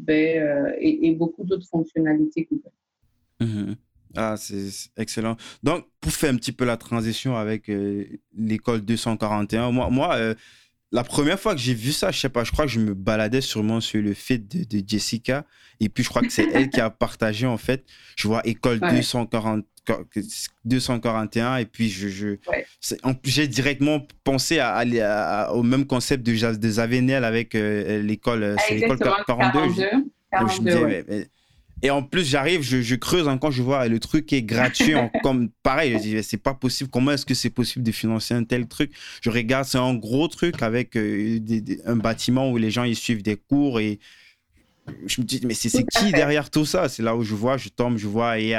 [0.00, 2.70] ben, euh, et, et, beaucoup d'autres fonctionnalités Google.
[3.40, 3.76] Mhm.
[4.16, 5.36] Ah, c'est excellent.
[5.62, 7.70] Donc, pour faire un petit peu la transition avec
[8.34, 10.34] l'école 241, moi, moi
[10.92, 12.94] la première fois que j'ai vu ça, je sais pas, je crois que je me
[12.94, 15.44] baladais sûrement sur le feed de, Jessica.
[15.80, 17.84] Et puis, je crois que c'est elle qui a partagé, en fait.
[18.16, 19.64] Je vois école 240,
[20.64, 22.36] 241 et puis je, je
[23.24, 28.76] j'ai directement pensé à, au même concept de, de Zavenel avec euh, l'école euh, c'est
[28.76, 29.60] l'école 42,
[31.82, 35.94] et en plus j'arrive je, creuse encore je vois le truc est gratuit comme pareil
[35.94, 38.92] je dis c'est pas possible comment est-ce que c'est possible de financer un tel truc?
[39.22, 41.38] Je regarde c'est un gros truc avec euh,
[41.86, 43.98] un bâtiment où les gens ils suivent des cours et
[45.06, 46.88] je me dis mais c'est qui derrière tout ça?
[46.88, 48.54] C'est là où je vois je tombe je vois et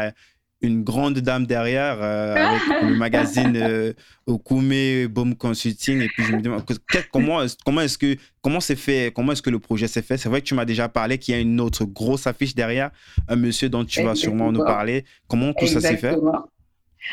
[0.61, 3.93] une grande dame derrière euh, avec le magazine euh,
[4.27, 6.63] Okume Bomb Consulting et puis je me demande
[7.11, 10.17] comment comment est-ce que comment c'est fait comment est-ce que le projet s'est fait?
[10.17, 12.91] C'est vrai que tu m'as déjà parlé qu'il y a une autre grosse affiche derrière
[13.27, 15.05] un monsieur dont tu vas sûrement nous parler.
[15.27, 16.17] Comment tout ça s'est fait?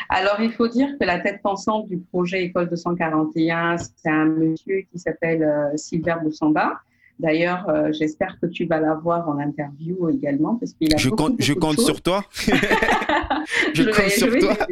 [0.09, 4.81] Alors, il faut dire que la tête pensante du projet École 241, c'est un monsieur
[4.91, 6.73] qui s'appelle euh, Silver Boussamba,
[7.19, 11.35] D'ailleurs, euh, j'espère que tu vas l'avoir en interview également parce qu'il a je compte,
[11.39, 12.23] je compte sur toi.
[13.73, 14.67] je, compte sur toi.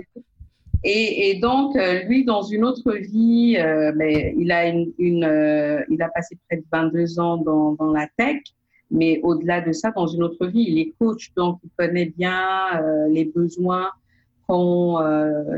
[0.84, 6.10] Et, donc, euh, lui, dans une autre vie, euh, mais il, a une, il a
[6.10, 8.38] passé près de 22 ans dans, dans la tech,
[8.92, 12.80] mais au-delà de ça, dans une autre vie, il est coach, donc il connaît bien
[13.10, 13.90] les besoins
[14.48, 15.00] qu'ont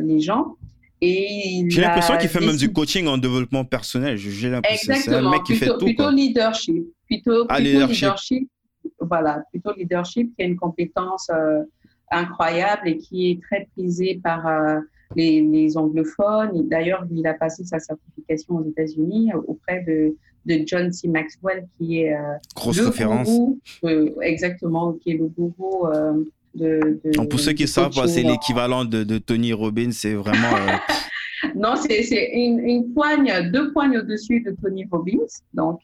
[0.02, 0.56] les gens.
[1.02, 4.18] J'ai l'impression qu'il fait même du coaching en développement personnel.
[4.18, 5.86] J'ai l'impression c'est un mec qui fait tout.
[5.86, 6.86] Plutôt leadership.
[7.06, 8.50] Plutôt, ah, leadership.
[9.00, 11.64] Voilà, plutôt leadership qui a une compétence euh,
[12.12, 14.80] incroyable et qui est très prisée par euh,
[15.16, 16.68] les, les, anglophones.
[16.68, 21.10] D'ailleurs, il a passé sa certification aux États-Unis auprès de, de John C.
[21.10, 22.16] Maxwell, qui est
[22.56, 23.30] Grosse le référence.
[24.22, 25.88] exactement, qui est le gourou
[26.56, 30.56] de, de, Pour ceux qui savent, c'est l'équivalent de, de, Tony Robbins, c'est vraiment.
[31.56, 35.28] non, c'est une, une, poigne, deux poignes au-dessus de Tony Robbins.
[35.54, 35.82] Donc,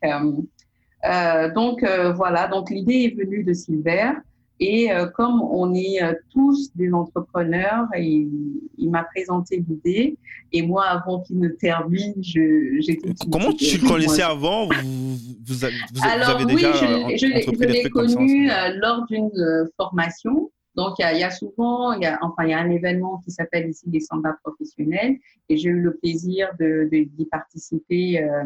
[1.55, 4.13] donc voilà, donc l'idée est venue de Silver.
[4.59, 8.29] Et euh, comme on est euh, tous des entrepreneurs, il,
[8.77, 10.17] il m'a présenté l'idée.
[10.53, 13.09] Et moi, avant qu'il ne termine, j'étais.
[13.29, 14.67] Comment tu le connaissais avant?
[14.67, 19.31] Vous, vous, avez, vous, Alors, avez oui, déjà je, je l'ai connu euh, lors d'une
[19.75, 20.51] formation.
[20.75, 23.31] Donc, il y, y, a souvent, y a, enfin, il y a un événement qui
[23.31, 25.17] s'appelle ici les samba professionnels.
[25.49, 28.43] Et j'ai eu le plaisir d'y de, participer euh,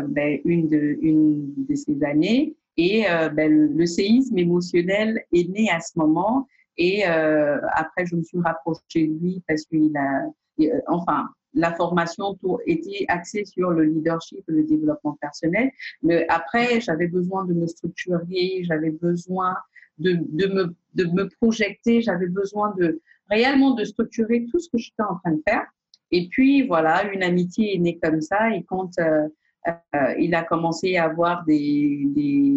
[0.00, 2.54] ben, une, de, une de ces années.
[2.76, 6.48] Et euh, ben, le, séisme émotionnel est né à ce moment.
[6.76, 10.26] Et euh, après, je me suis rapprochée de lui parce qu'il a,
[10.60, 15.70] euh, enfin, la formation était axée sur le leadership le développement personnel.
[16.02, 19.56] Mais après, j'avais besoin de me structurer, j'avais besoin
[19.98, 24.78] de, de, me, de me projeter, j'avais besoin de réellement de structurer tout ce que
[24.78, 25.66] j'étais en train de faire.
[26.10, 28.54] Et puis, voilà, une amitié est née comme ça.
[28.54, 29.28] Et quand euh,
[29.68, 32.52] euh, il a commencé à avoir des, des,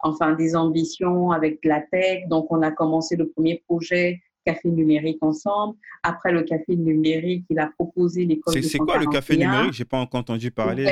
[0.00, 2.28] enfin, des ambitions avec la tech.
[2.28, 5.76] Donc, on a commencé le premier projet café numérique ensemble.
[6.02, 8.62] Après le café numérique, il a proposé l'école.
[8.62, 9.74] C'est quoi le café numérique?
[9.74, 10.84] J'ai pas encore entendu parler.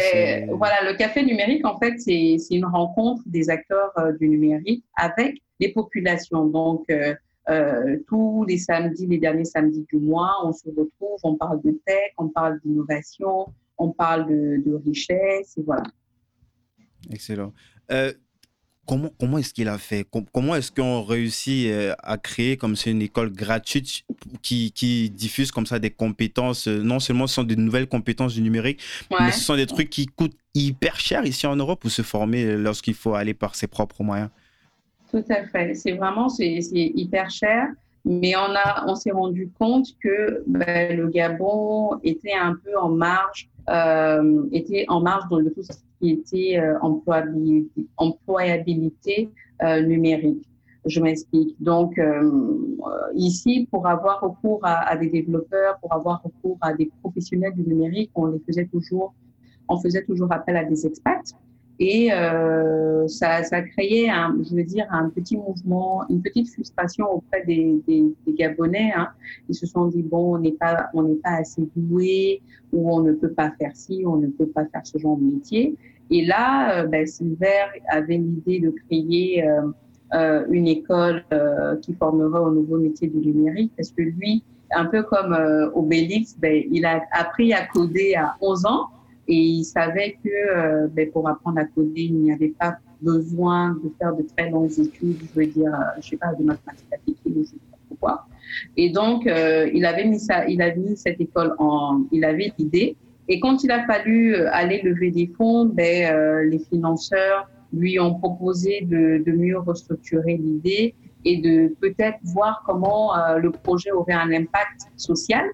[0.63, 5.43] voilà, le café numérique, en fait, c'est une rencontre des acteurs euh, du numérique avec
[5.61, 6.47] les populations.
[6.47, 7.15] Donc, euh,
[7.49, 11.71] euh, tous les samedis, les derniers samedis du mois, on se retrouve, on parle de
[11.87, 13.47] tech, on parle d'innovation,
[13.79, 15.85] on parle de, richesse, et voilà.
[17.11, 17.53] Excellent.
[17.93, 18.13] Euh,
[18.87, 20.07] comment comment est-ce qu'il a fait?
[20.33, 24.05] Comment est-ce qu'on réussit euh, à créer comme c'est une école gratuite
[24.43, 28.35] qui, qui, diffuse comme ça des compétences euh, Non seulement ce sont de nouvelles compétences
[28.35, 28.81] du numérique,
[29.21, 32.57] mais ce sont des trucs qui coûtent hyper cher ici en Europe pour se former
[32.57, 34.31] lorsqu'il faut aller par ses propres moyens?
[35.11, 35.75] Tout à fait.
[35.75, 37.69] C'est vraiment c'est hyper cher.
[38.09, 42.89] Mais on, a, on s'est rendu compte que ben, le Gabon était un peu en
[42.89, 49.31] marge euh, était en marge de tout ce qui était euh, employabilité, employabilité
[49.63, 50.47] euh, numérique.
[50.85, 51.61] Je m'explique.
[51.61, 52.01] Donc,
[53.15, 57.63] ici, pour avoir recours à, à, des développeurs, pour avoir recours à des professionnels du
[57.63, 59.13] numérique, on les faisait toujours,
[59.69, 61.35] on faisait toujours appel à des expats.
[61.79, 67.07] Et euh, ça, ça créé, un, je veux dire, un petit mouvement, une petite frustration
[67.13, 68.93] auprès des, des, des Gabonais.
[68.97, 69.09] Hein.
[69.49, 72.41] Ils se sont dit bon, on n'est pas, on n'est pas assez doué,
[72.73, 75.25] ou on ne peut pas faire ci, on ne peut pas faire ce genre de
[75.25, 75.77] métier.
[76.11, 79.63] Et là, euh, ben, Silver avait l'idée de créer euh,
[80.15, 84.87] euh une école euh, qui formerait au nouveau métier du numérique, parce que lui, un
[84.87, 85.37] peu comme
[85.75, 88.89] Obélix, ben, il a appris à coder à 11 ans.
[89.29, 93.71] Et il savait que euh, ben, pour apprendre à coder, il n'y avait pas besoin
[93.83, 96.93] de faire de très longues études, je veux dire, euh, je sais pas, de mathématiques
[96.93, 98.27] appliquées, je sais pas pourquoi.
[98.77, 102.53] Et donc, euh, il avait mis ça, il a mis cette école en, il avait
[102.57, 102.97] l'idée.
[103.29, 108.83] Et quand il a fallu aller lever des fonds, ben, les financeurs lui ont proposé
[108.83, 114.83] de, de mieux restructurer l'idée et de peut-être voir comment le projet aurait un impact
[114.97, 115.45] social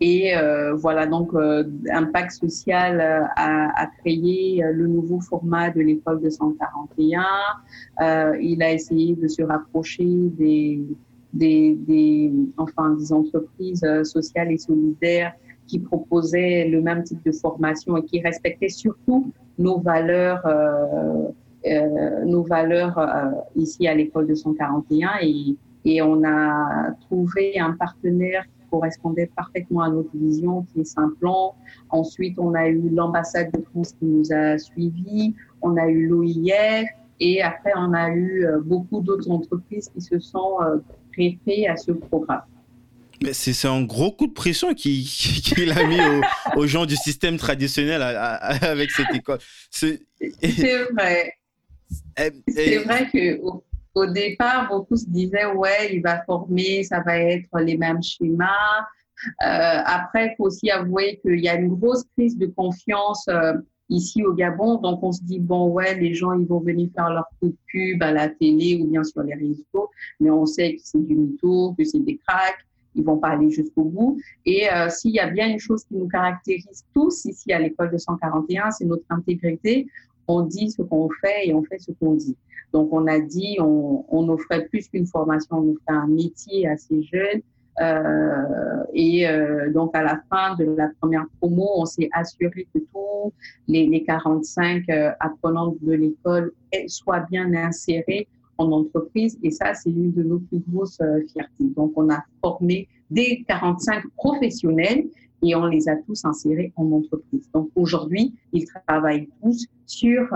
[0.00, 5.80] et euh, voilà, donc euh, Impact Social euh, a, a, créé le nouveau format de
[5.80, 7.24] l'école de 141.
[8.40, 10.82] il a essayé de se rapprocher des,
[11.32, 15.32] des, des, enfin, des entreprises sociales et solidaires
[15.66, 22.42] qui proposaient le même type de formation et qui respectaient surtout nos valeurs, euh, nos
[22.42, 22.98] valeurs
[23.54, 25.10] ici à l'école de 141.
[25.22, 31.52] Et, et on a trouvé un partenaire correspondait parfaitement à notre vision, qui est Simplon.
[31.90, 36.88] Ensuite, on a eu l'ambassade de France qui nous a suivis, on a eu l'OIF,
[37.20, 40.78] et après, on a eu euh, beaucoup d'autres entreprises qui se sont euh,
[41.12, 42.42] greffées à ce programme.
[43.32, 46.00] C'est un gros coup de pression qu'il a mis
[46.56, 49.38] aux, gens du système traditionnel avec cette école.
[49.70, 50.00] C'est
[50.92, 51.32] vrai.
[52.48, 53.40] C'est vrai que
[53.94, 58.86] au départ, beaucoup se disaient, ouais, il va former, ça va être les mêmes schémas.
[59.42, 63.54] Euh, après, il faut aussi avouer qu'il y a une grosse crise de confiance euh,
[63.88, 64.76] ici au Gabon.
[64.76, 67.56] Donc, on se dit, bon, ouais, les gens, ils vont venir faire leur coup de
[67.66, 71.14] pub à la télé ou bien sur les réseaux, mais on sait que c'est du
[71.14, 72.66] mytho, que c'est des cracks.
[72.96, 74.20] Ils vont pas aller jusqu'au bout.
[74.46, 77.90] Et euh, s'il y a bien une chose qui nous caractérise tous ici à l'école
[77.90, 79.88] de 141, c'est notre intégrité.
[80.28, 82.36] On dit ce qu'on fait et on fait ce qu'on dit.
[82.72, 87.02] Donc, on a dit, on, offrait plus qu'une formation, on offrait un métier à ces
[87.02, 87.42] jeunes
[87.80, 92.78] Euh, et euh, donc, à la fin de la première promo, on s'est assuré que
[92.78, 93.32] tous
[93.66, 96.52] les, les 45 euh, apprenants de l'école
[96.86, 99.38] soient bien insérés en entreprise.
[99.42, 101.00] Et ça, c'est une de nos plus grosses
[101.32, 101.70] fiertés.
[101.76, 105.06] Donc, on a formé des 45 professionnels
[105.44, 107.48] et on les a tous insérés en entreprise.
[107.52, 110.28] Donc, aujourd'hui, ils travaillent tous sur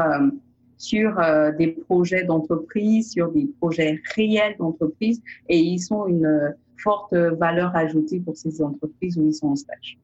[0.80, 1.16] sur
[1.58, 8.20] des projets d'entreprise, sur des projets réels d'entreprise, et ils sont une forte valeur ajoutée
[8.20, 9.98] pour ces entreprises où ils sont en stage.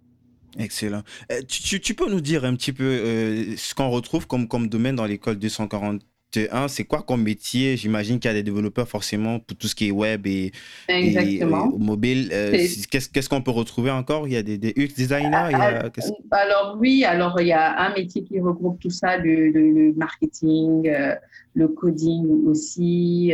[0.59, 1.03] Excellent.
[1.33, 4.97] Euh, tu, peux nous dire un petit peu euh, ce qu'on retrouve comme, comme domaine
[4.97, 5.39] dans l'école
[6.35, 7.77] 241 C'est quoi comme métier?
[7.77, 10.53] J'imagine qu'il y a des développeurs forcément pour tout ce qui est web et,
[11.79, 12.31] mobile.
[12.33, 12.51] Euh,
[12.91, 14.27] qu'est-ce qu'on peut retrouver encore?
[14.29, 15.91] Il y a des, UX designers il y a,
[16.31, 19.93] ah, Alors oui, alors il y a un métier qui regroupe tout ça, le, le
[19.95, 20.91] marketing,
[21.55, 23.33] le coding aussi.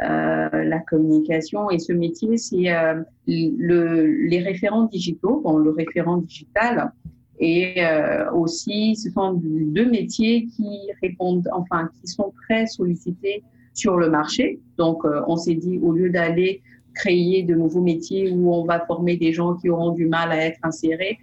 [0.00, 1.70] Euh, la communication.
[1.72, 6.92] Et ce métier, c'est euh, le, les référents digitaux, bon, le référent digital.
[7.40, 13.42] Et euh, aussi, ce sont deux métiers qui répondent, enfin, qui sont très sollicités
[13.74, 14.60] sur le marché.
[14.76, 16.62] Donc, on s'est dit, au lieu d'aller
[16.94, 20.44] créer de nouveaux métiers où on va former des gens qui auront du mal à
[20.46, 21.18] être insérés,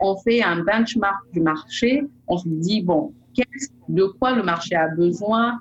[0.00, 2.04] on fait un benchmark du marché.
[2.28, 3.12] On se dit, bon,
[3.88, 5.58] de quoi le marché a besoin?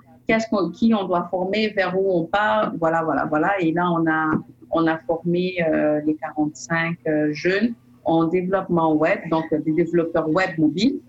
[0.74, 3.60] Qui on doit former, vers où on part, voilà, voilà, voilà.
[3.60, 4.32] Et là, on a,
[4.72, 7.76] on a formé euh, les 45 euh, jeunes
[8.06, 11.00] en développement web, donc des développeurs web mobiles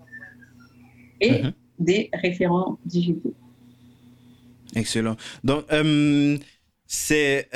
[1.21, 1.53] et mhm.
[1.79, 3.33] des référents digitaux.
[4.75, 5.15] Excellent.
[5.43, 6.37] Donc, euh,
[6.85, 7.47] c'est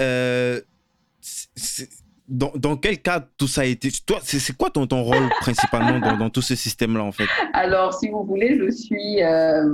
[2.32, 6.00] dans, dans, quel cadre tout ça a été Toi, c'est quoi ton, ton rôle principalement
[6.00, 7.28] dans, dans, tout ce système-là, en fait?
[7.54, 9.66] Alors, si vous voulez, je suis euh,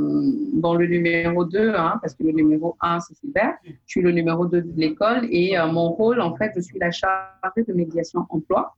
[0.54, 3.54] dans le numéro 2, hein, parce que le numéro 1, c'est cyber.
[3.64, 6.80] Je suis le numéro 2 de l'école et euh, mon rôle, en fait, je suis
[6.80, 8.76] la chargée de médiation emploi.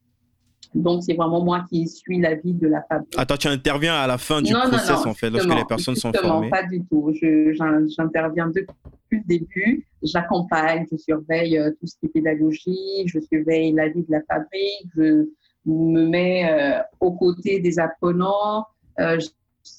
[0.76, 3.16] Donc, c'est vraiment moi qui suis la vie de la fabrique.
[3.18, 6.50] Attends, tu interviens à la fin du process, en fait, lorsque les personnes sont formées
[6.50, 7.12] pas du tout.
[7.14, 8.68] J'interviens depuis
[9.12, 9.88] le début.
[10.04, 14.22] J'accompagne, je surveille euh, tout ce qui est pédagogie, je surveille la vie de la
[14.22, 15.26] fabrique, je
[15.66, 18.66] me mets euh, aux côtés des apprenants,
[19.00, 19.20] euh,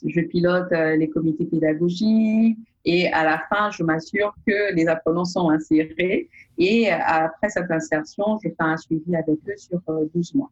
[0.06, 5.48] je, pilote les comités pédagogiques et à la fin, je m'assure que les apprenants sont
[5.50, 6.28] insérés.
[6.58, 9.80] Et après cette insertion, je fais un suivi avec eux sur
[10.14, 10.50] 12 mois.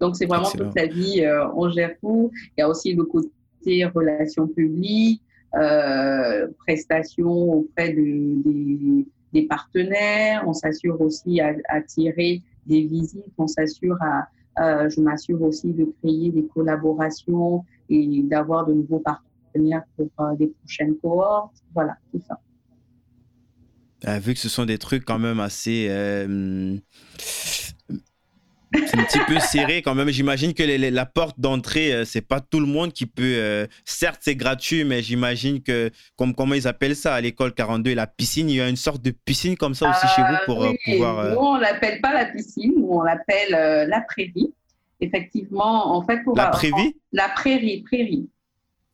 [0.00, 2.30] Donc, c'est vraiment toute la vie, euh, on gère tout.
[2.56, 3.30] Il y a aussi le côté
[3.94, 5.22] relations publiques,
[5.54, 10.44] euh, prestations auprès de, des, partenaires.
[10.46, 13.32] On s'assure aussi à, tirer des visites.
[13.38, 14.28] On s'assure à,
[14.88, 20.48] je m'assure aussi de créer des collaborations et d'avoir de nouveaux partenaires pour euh, des
[20.48, 21.56] prochaines cohortes.
[21.74, 22.38] Voilà, tout ça.
[24.18, 25.88] vu que ce sont des trucs quand même assez
[28.86, 30.08] c'est un petit peu serré quand même.
[30.08, 33.22] J'imagine que la porte d'entrée, euh, c'est pas tout le monde qui peut.
[33.24, 37.94] Euh, certes, c'est gratuit, mais j'imagine que, comme comment ils appellent ça à l'école 42,
[37.94, 40.64] la piscine, il y a une sorte de piscine comme ça aussi chez vous pour
[40.64, 41.30] euh, pouvoir.
[41.30, 44.52] Nous, on l'appelle pas la piscine, on l'appelle la prairie.
[45.00, 46.36] Effectivement, en fait, pour.
[46.36, 46.96] La prairie?
[47.12, 48.28] La prairie, prairie.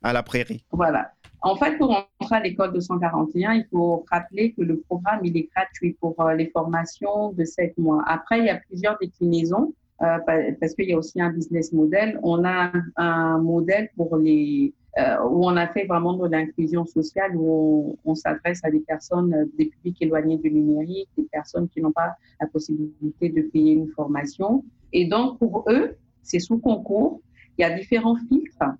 [0.03, 0.65] À la prairie.
[0.73, 1.13] Voilà.
[1.43, 1.91] En fait, pour
[2.21, 6.35] entrer à l'école 241, il faut rappeler que le programme, il est gratuit pour euh,
[6.35, 8.03] les formations de 7 mois.
[8.07, 10.19] Après, il y a plusieurs déclinaisons euh,
[10.61, 12.21] parce qu'il y a aussi un business model.
[12.23, 17.33] On a un modèle pour les euh, où on a fait vraiment de l'inclusion sociale,
[17.35, 21.93] où on, s'adresse à des personnes, des publics éloignés du numérique, des personnes qui n'ont
[21.93, 24.63] pas la possibilité de payer une formation.
[24.93, 27.23] Et donc, pour eux, c'est sous concours.
[27.57, 28.77] Il y a différents filtres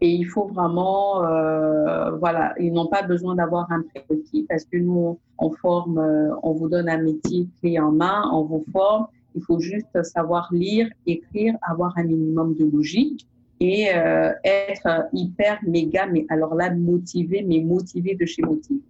[0.00, 4.76] et il faut vraiment, euh, voilà, ils n'ont pas besoin d'avoir un prérequis parce que
[4.76, 9.06] nous, on forme, euh, on vous donne un métier clé en main, on vous forme.
[9.34, 13.26] Il faut juste savoir lire, écrire, avoir un minimum de logique
[13.60, 18.80] et euh, être hyper méga, mais alors là, motivé, mais motivé de chez motivé.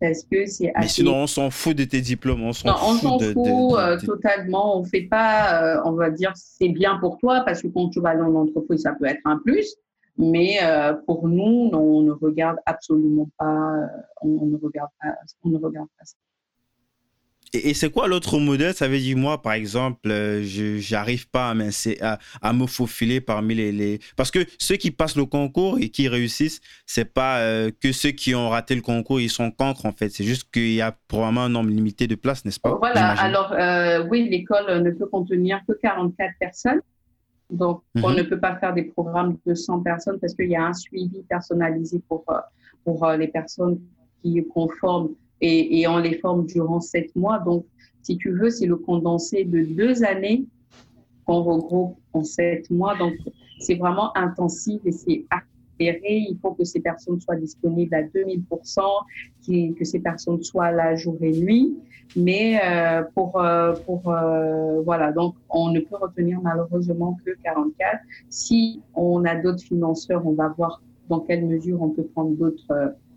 [0.00, 3.04] Parce que c'est Mais sinon, on s'en fout de tes diplômes, on s'en fout.
[3.04, 4.78] On s'en fout totalement.
[4.78, 8.16] On fait pas, on va dire, c'est bien pour toi parce que quand tu vas
[8.16, 9.76] dans l'entreprise, ça peut être un plus.
[10.20, 13.86] Mais euh, pour nous, on ne regarde absolument pas, euh,
[14.20, 15.14] on, ne regarde pas,
[15.44, 16.16] on ne regarde pas ça.
[17.52, 18.74] Et, c'est quoi l'autre modèle?
[18.74, 23.54] Ça veut dire, moi, par exemple, euh, je n'arrive pas à, à, me faufiler parmi
[23.54, 27.40] les, les, Parce que ceux qui passent le concours et qui réussissent, c'est pas
[27.80, 30.10] que ceux qui ont raté le concours, ils sont cancres, en fait.
[30.10, 32.76] C'est juste qu'il y a probablement un nombre limité de places, n'est-ce pas?
[32.78, 33.52] Voilà, alors
[34.10, 36.82] oui, l'école ne peut contenir que 44 personnes.
[37.50, 38.16] Donc, on mhm.
[38.16, 41.22] ne peut pas faire des programmes de 100 personnes parce qu'il y a un suivi
[41.28, 42.38] personnalisé pour, euh,
[42.84, 43.80] pour euh, les personnes
[44.22, 47.38] qui conforment et, et on les forme durant sept mois.
[47.38, 47.64] Donc,
[48.02, 50.44] si tu veux, c'est le condensé de deux années
[51.26, 52.96] qu'on regroupe en sept mois.
[52.96, 53.14] Donc,
[53.58, 55.26] c'est vraiment intensif et c'est
[55.80, 61.16] Il faut que ces personnes soient disponibles à 2000%, que ces personnes soient là jour
[61.20, 61.74] et nuit.
[62.16, 67.98] Mais euh, pour, euh, euh, voilà, donc on ne peut retenir malheureusement que 44.
[68.28, 72.36] Si on a d'autres financeurs, on va voir dans quelle mesure on peut prendre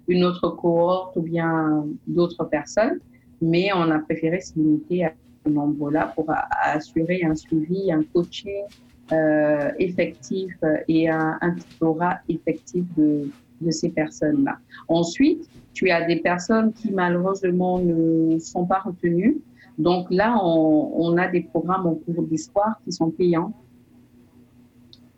[0.08, 3.00] une autre cohorte ou bien d'autres personnes.
[3.42, 5.14] Mais on a préféré se limiter à
[5.46, 6.28] ce nombre-là pour
[6.64, 8.64] assurer un suivi, un coaching
[9.12, 10.54] euh, effectif
[10.88, 13.30] et un, un tutorat effectif de,
[13.62, 14.58] de ces personnes-là.
[14.88, 19.40] Ensuite, tu as des personnes qui malheureusement ne sont pas retenues.
[19.78, 23.54] Donc là, on, on a des programmes en cours d'histoire qui sont payants.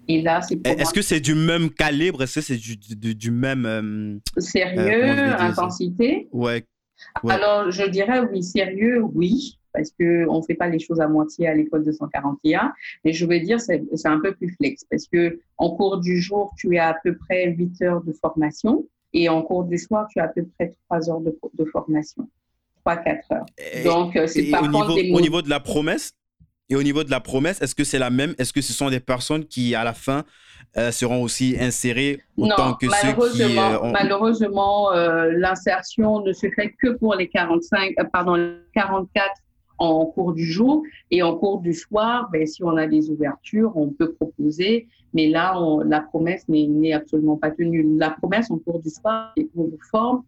[0.08, 2.24] Et là, c'est Est-ce que c'est du même calibre?
[2.24, 3.66] Est-ce que c'est du, du, du, même.
[3.66, 6.28] Euh, sérieux, euh, intensité?
[6.32, 6.64] Ouais.
[7.24, 7.34] ouais.
[7.34, 11.48] Alors, je dirais oui, sérieux, oui parce qu'on ne fait pas les choses à moitié
[11.48, 12.74] à l'école 241.
[13.04, 16.54] Mais je veux dire, c'est un peu plus flex parce que en cours du jour,
[16.58, 20.20] tu as à peu près 8 heures de formation et en cours du soir, tu
[20.20, 22.28] as à peu près 3 heures de, de formation.
[22.86, 23.46] 3-4 heures.
[23.84, 26.14] Donc, euh, c'est pas au niveau, des au niveau de la promesse,
[26.70, 28.90] et au niveau de la promesse, est-ce que c'est la même Est-ce que ce sont
[28.90, 30.24] des personnes qui, à la fin,
[30.78, 33.92] euh, seront aussi insérées autant que ceux qui euh, ont...
[33.92, 39.30] Malheureusement, euh, l'insertion ne se fait que pour les 45, euh, pardon, 44
[39.78, 43.76] en cours du jour et en cours du soir, ben, si on a des ouvertures,
[43.76, 44.88] on peut proposer.
[45.14, 47.98] Mais là, on, la promesse n'est absolument pas tenue.
[47.98, 50.24] La promesse en cours du soir, c'est qu'on vous forme,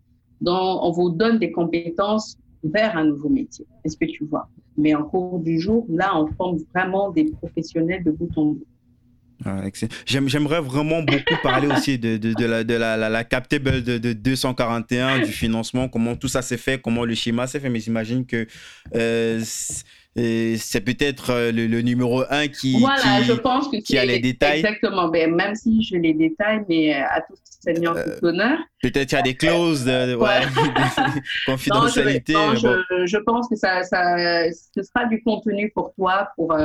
[0.45, 3.65] on vous donne des compétences vers un nouveau métier.
[3.83, 4.47] Est-ce que tu vois?
[4.77, 8.65] Mais en cours du jour, là, on forme vraiment des professionnels de bout en bout.
[9.45, 9.61] Ah,
[10.05, 13.97] J'aimerais vraiment beaucoup parler aussi de, de, de, la, de la, la, la captable de,
[13.97, 17.79] de, 241, du financement, comment tout ça s'est fait, comment le schéma s'est fait, mais
[17.79, 18.47] j'imagine que
[18.95, 19.41] euh,
[20.57, 24.05] c'est peut-être euh, le, le, numéro un qui, voilà, qui, je pense que qui a
[24.05, 24.59] les détails.
[24.59, 28.57] Exactement, ben, même si j'ai les détails, mais euh, à tout Seigneur, euh, tout honneur.
[28.81, 30.41] Peut-être il y a des clauses de, ouais,
[31.45, 32.33] confidentialité.
[32.33, 36.29] Non, je, non, je, je, pense que ça, ça, ce sera du contenu pour toi,
[36.35, 36.55] pour,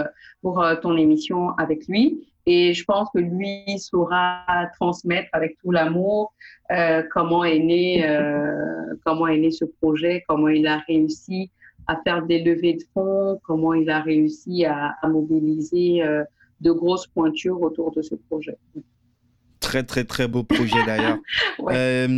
[0.40, 2.20] pour ton émission avec lui.
[2.46, 4.44] Et je pense que lui saura
[4.78, 6.34] transmettre avec tout l'amour
[6.72, 11.50] euh, comment est né, euh, comment est né ce projet, comment il a réussi
[11.86, 16.24] à faire des levées de fonds, comment il a réussi à, à mobiliser euh,
[16.60, 18.56] de grosses pointures autour de ce projet.
[19.60, 21.18] Très très très beau projet d'ailleurs.
[21.60, 22.08] ouais.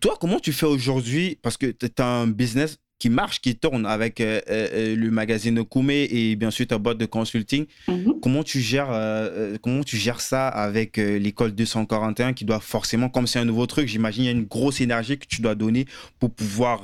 [0.00, 1.38] Toi, comment tu fais aujourd'hui?
[1.42, 5.64] Parce que tu as un business qui marche, qui tourne avec euh, euh, le magazine
[5.64, 7.66] Koumé et bien sûr ta boîte de consulting.
[7.88, 8.20] Mm -hmm.
[8.22, 13.08] Comment tu gères euh, comment tu gères ça avec euh, l'école 241 qui doit forcément
[13.08, 15.54] comme c'est un nouveau truc, j'imagine il y a une grosse énergie que tu dois
[15.54, 15.84] donner
[16.18, 16.78] pour pouvoir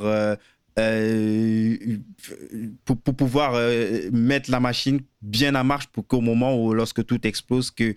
[0.78, 1.76] euh,
[2.52, 7.04] euh, pour, pouvoir euh, mettre la machine bien à marche pour qu'au moment où lorsque
[7.04, 7.94] tout explose, que,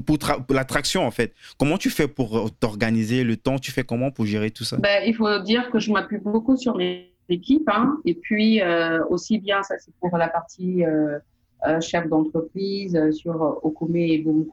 [0.00, 0.18] pour,
[0.50, 1.34] la traction en fait.
[1.58, 3.58] Comment tu fais pour t'organiser le temps?
[3.58, 4.76] Tu fais comment pour gérer tout ça?
[4.78, 9.04] Ben, Il faut dire que je m'appuie beaucoup sur mes équipes hein, et puis euh,
[9.10, 11.18] aussi bien ça c'est pour la partie euh,
[11.66, 14.46] euh, chef d'entreprise sur Okome et Boom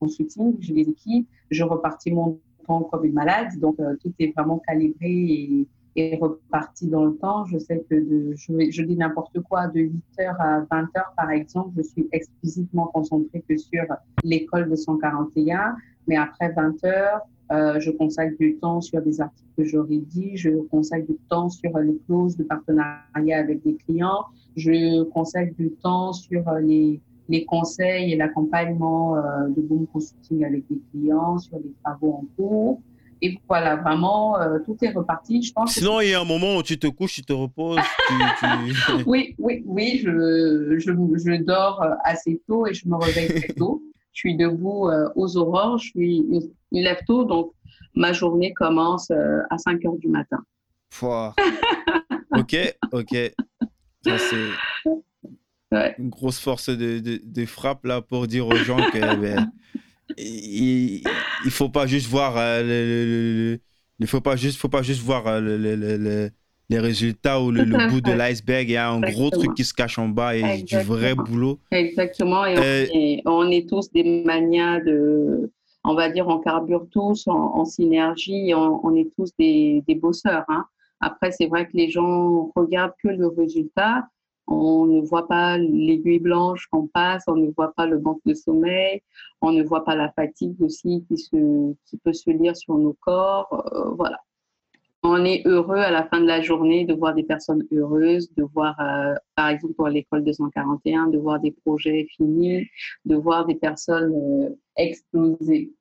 [0.00, 0.56] Consulting.
[0.60, 5.10] J'ai des équipes, je repartis mon temps comme une malade, donc tout est vraiment calibré
[5.10, 5.66] et
[5.96, 7.44] est reparti dans le temps.
[7.46, 11.82] Je sais que de, je, dis n'importe quoi, de 8h à 20h par exemple, je
[11.82, 13.84] suis exclusivement concentrée que sur
[14.22, 15.76] l'école de 141.
[16.06, 17.20] Mais après 20h,
[17.50, 21.48] euh, je consacre du temps sur des articles que je rédige, je consacre du temps
[21.48, 24.24] sur les clauses de partenariat avec des clients,
[24.56, 30.64] je consacre du temps sur les, les conseils et l'accompagnement euh, de Boom Consulting avec
[30.68, 32.80] des clients, sur les travaux en cours.
[33.20, 35.42] Et voilà, vraiment, euh, tout est reparti.
[35.42, 37.80] Je pense Sinon, il y a un moment où tu te couches, tu te reposes.
[38.08, 39.02] tu, tu...
[39.06, 43.82] oui, oui, oui, je, je, je, dors assez tôt et je me réveille très tôt.
[44.12, 46.18] je suis debout euh, aux aurores, je suis
[46.72, 47.52] une lève tôt, donc
[47.94, 50.38] ma journée commence euh, à 5 heures du matin.
[50.90, 51.34] Pouah.
[52.36, 52.56] ok,
[52.92, 53.16] ok.
[54.04, 54.94] Ça, c'est
[55.72, 55.94] ouais.
[55.98, 59.16] une grosse force de, de, de, frappe là pour dire aux gens que.
[59.20, 59.50] Ben,
[60.16, 61.02] il,
[61.44, 63.60] il faut pas juste voir euh, le, le, le,
[64.00, 66.30] il faut pas juste faut pas juste voir euh, le,
[66.70, 69.28] les résultats ou le, bout de l'iceberg il y a un Exactement.
[69.28, 70.80] gros truc qui se cache en bas et Exactement.
[70.80, 75.50] du vrai boulot Exactement et euh, on, est, on, est, tous des manias de
[75.84, 79.94] on va dire on carbure tous en, en synergie on, on, est tous des, des
[79.94, 80.66] bosseurs hein.
[81.00, 84.06] après c'est vrai que les gens regardent que le résultat
[84.48, 88.34] on ne voit pas l'aiguille blanche qu'on passe, on ne voit pas le manque de
[88.34, 89.02] sommeil,
[89.42, 93.70] on ne voit pas la fatigue aussi qui, peut se lire sur nos corps.
[93.72, 94.18] Euh, voilà.
[95.02, 98.42] on est heureux à la fin de la journée de voir des personnes heureuses, de
[98.42, 102.66] voir, euh, par exemple, pour l'école 241, de voir des projets finis,
[103.04, 105.72] de voir des personnes euh, exploser.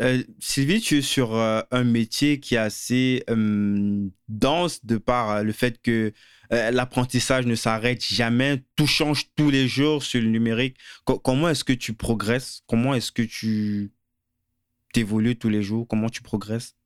[0.00, 3.24] Euh, Sylvie, tu es sur un métier qui est assez
[4.28, 6.12] dense de par le fait que
[6.50, 10.76] l'apprentissage ne s'arrête jamais, tout change tous les jours sur le numérique.
[11.04, 12.62] comment est-ce que tu progresses?
[12.66, 13.90] Comment est-ce que tu
[14.94, 15.86] évolues tous les jours?
[15.88, 16.76] Comment tu progresses?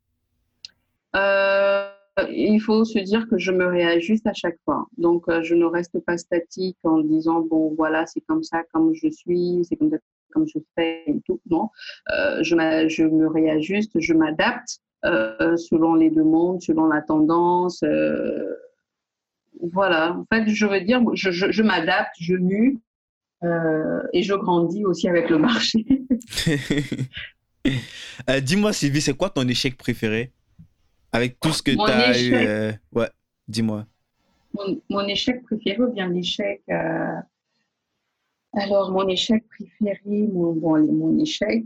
[1.17, 1.89] Euh,
[2.31, 4.87] il faut se dire que je me réajuste à chaque fois.
[4.97, 8.93] Donc, euh, je ne reste pas statique en disant, bon, voilà, c'est comme ça, comme
[8.95, 9.99] je suis, c'est comme ça,
[10.33, 11.41] comme je fais et tout.
[11.51, 11.69] Non,
[12.13, 12.55] euh, je,
[12.89, 17.83] je, me réajuste, je m'adapte selon les demandes, selon la tendance.
[19.73, 22.79] voilà, en fait, je veux dire, je, je, je m'adapte, je mue
[24.13, 25.87] et je grandis aussi avec le marché.
[28.43, 30.33] Dis-moi, Sylvie, c'est quoi ton échec préféré?
[31.13, 32.35] Avec tout ce que tu as eu.
[32.35, 33.09] Euh, ouais,
[33.49, 33.87] dis-moi.
[34.89, 36.63] Mon, échec préféré ou bien l'échec.
[38.57, 41.65] Euh, alors, mon échec préféré, mon, mon échec,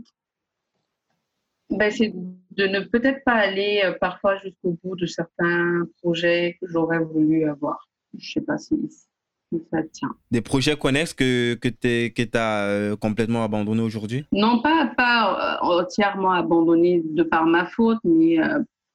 [1.69, 2.13] ben, c'est
[2.51, 7.49] de ne peut-être pas aller euh, parfois jusqu'au bout de certains projets que j'aurais voulu
[7.49, 7.87] avoir.
[8.17, 8.75] Je ne sais pas si,
[9.71, 10.15] ça tient.
[10.31, 14.25] Des projets connexes que, que tu as complètement abandonnés aujourd'hui?
[14.31, 18.37] Non, pas, pas entièrement abandonnés de par ma faute, mais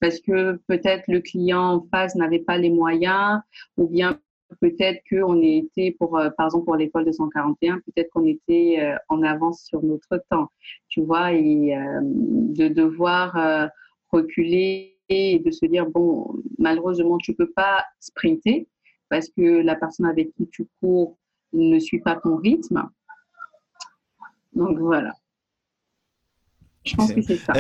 [0.01, 3.41] parce que peut-être le client en face n'avait pas les moyens
[3.77, 4.19] ou bien
[4.61, 8.97] peut-être qu'on était pour euh, par exemple pour l'école de 141 peut-être qu'on était euh,
[9.09, 10.51] en avance sur notre temps.
[10.89, 13.71] Tu vois et euh, de devoir
[14.11, 18.67] reculer et de se dire bon malheureusement tu peux pas sprinter
[19.09, 21.17] parce que la personne avec qui tu cours
[21.53, 22.89] ne suit pas ton rythme.
[24.53, 25.13] Donc voilà.
[26.85, 27.53] Je pense que c'est ça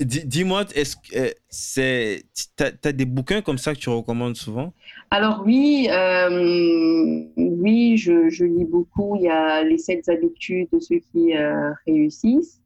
[0.00, 2.24] Dis-moi, est-ce que euh, c'est,
[2.56, 4.72] tu as, des bouquins comme ça que tu recommandes souvent?
[5.10, 9.16] Alors oui, euh, oui, je, je, lis beaucoup.
[9.16, 12.60] Il y a les sept habitudes de ceux qui euh, réussissent.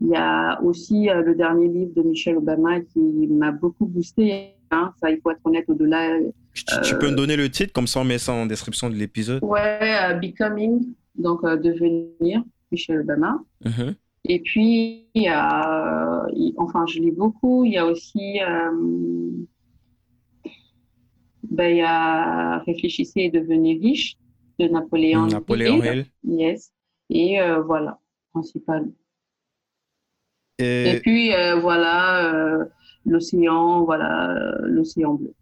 [0.00, 4.54] Il y a aussi le dernier livre de Michelle Obama qui m'a beaucoup boosté.
[4.70, 4.92] Hein.
[5.00, 6.18] ça, il faut être honnête au-delà.
[6.54, 9.42] Tu, peux me donner le titre, comme ça on met ça en description de l'épisode.
[9.42, 13.40] Ouais, Becoming, donc devenir, Michelle Obama.
[13.64, 13.96] Uh-huh.
[14.28, 16.26] Et puis, il y a,
[16.58, 17.64] enfin, je lis beaucoup.
[17.64, 18.70] Il y a aussi, euh,
[21.44, 24.16] ben, il y a Réfléchissez et devenez riche
[24.58, 25.26] de Napoléon.
[25.26, 26.06] Napoléon Hill.
[26.24, 26.72] Yes.
[27.08, 27.98] Et euh, voilà,
[28.32, 28.92] principalement.
[30.58, 32.68] Et, puis, euh, voilà,
[33.06, 35.32] l'océan, voilà, l'océan bleu.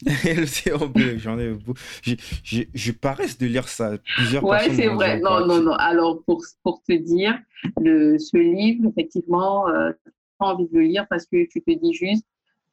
[0.94, 1.78] Bleu, j'en ai beaucoup.
[2.02, 3.98] Je, je, je, paresse de lire ça.
[4.16, 5.20] Plusieurs ouais, c'est vrai.
[5.20, 5.72] Non, non, non.
[5.72, 7.38] Alors, pour, pour te dire,
[7.80, 11.70] le, ce livre, effectivement, euh, tu as envie de le lire parce que tu te
[11.72, 12.24] dis juste,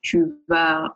[0.01, 0.93] tu vas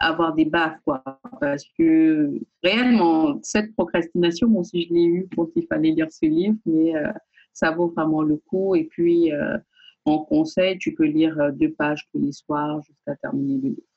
[0.00, 1.04] avoir des baffes, quoi.
[1.40, 2.32] Parce que
[2.64, 6.96] réellement, cette procrastination, moi aussi, je l'ai eu quand il fallait lire ce livre, mais
[6.96, 7.12] euh,
[7.52, 8.74] ça vaut vraiment le coup.
[8.74, 9.56] Et puis, euh,
[10.04, 13.89] en conseil, tu peux lire deux pages tous les soirs jusqu'à terminer le livre.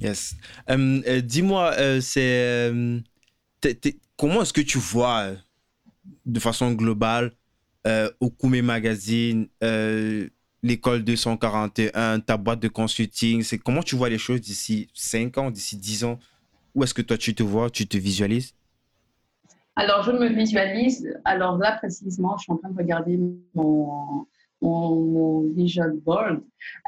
[0.00, 0.34] Yes.
[1.24, 2.72] Dis-moi, c'est
[4.16, 5.32] comment est-ce que tu vois
[6.26, 7.32] de façon globale
[7.86, 10.28] euh, Okume Magazine, euh,
[10.62, 15.50] l'école 241, ta boîte de consulting c'est Comment tu vois les choses d'ici 5 ans,
[15.50, 16.18] d'ici 10 ans?
[16.74, 18.54] Où est-ce que toi tu te vois, tu te visualises?
[19.76, 21.10] Alors, je me visualise.
[21.24, 23.18] Alors là, précisément, je suis en train de regarder
[23.54, 24.26] mon,
[24.60, 26.42] mon, vision board.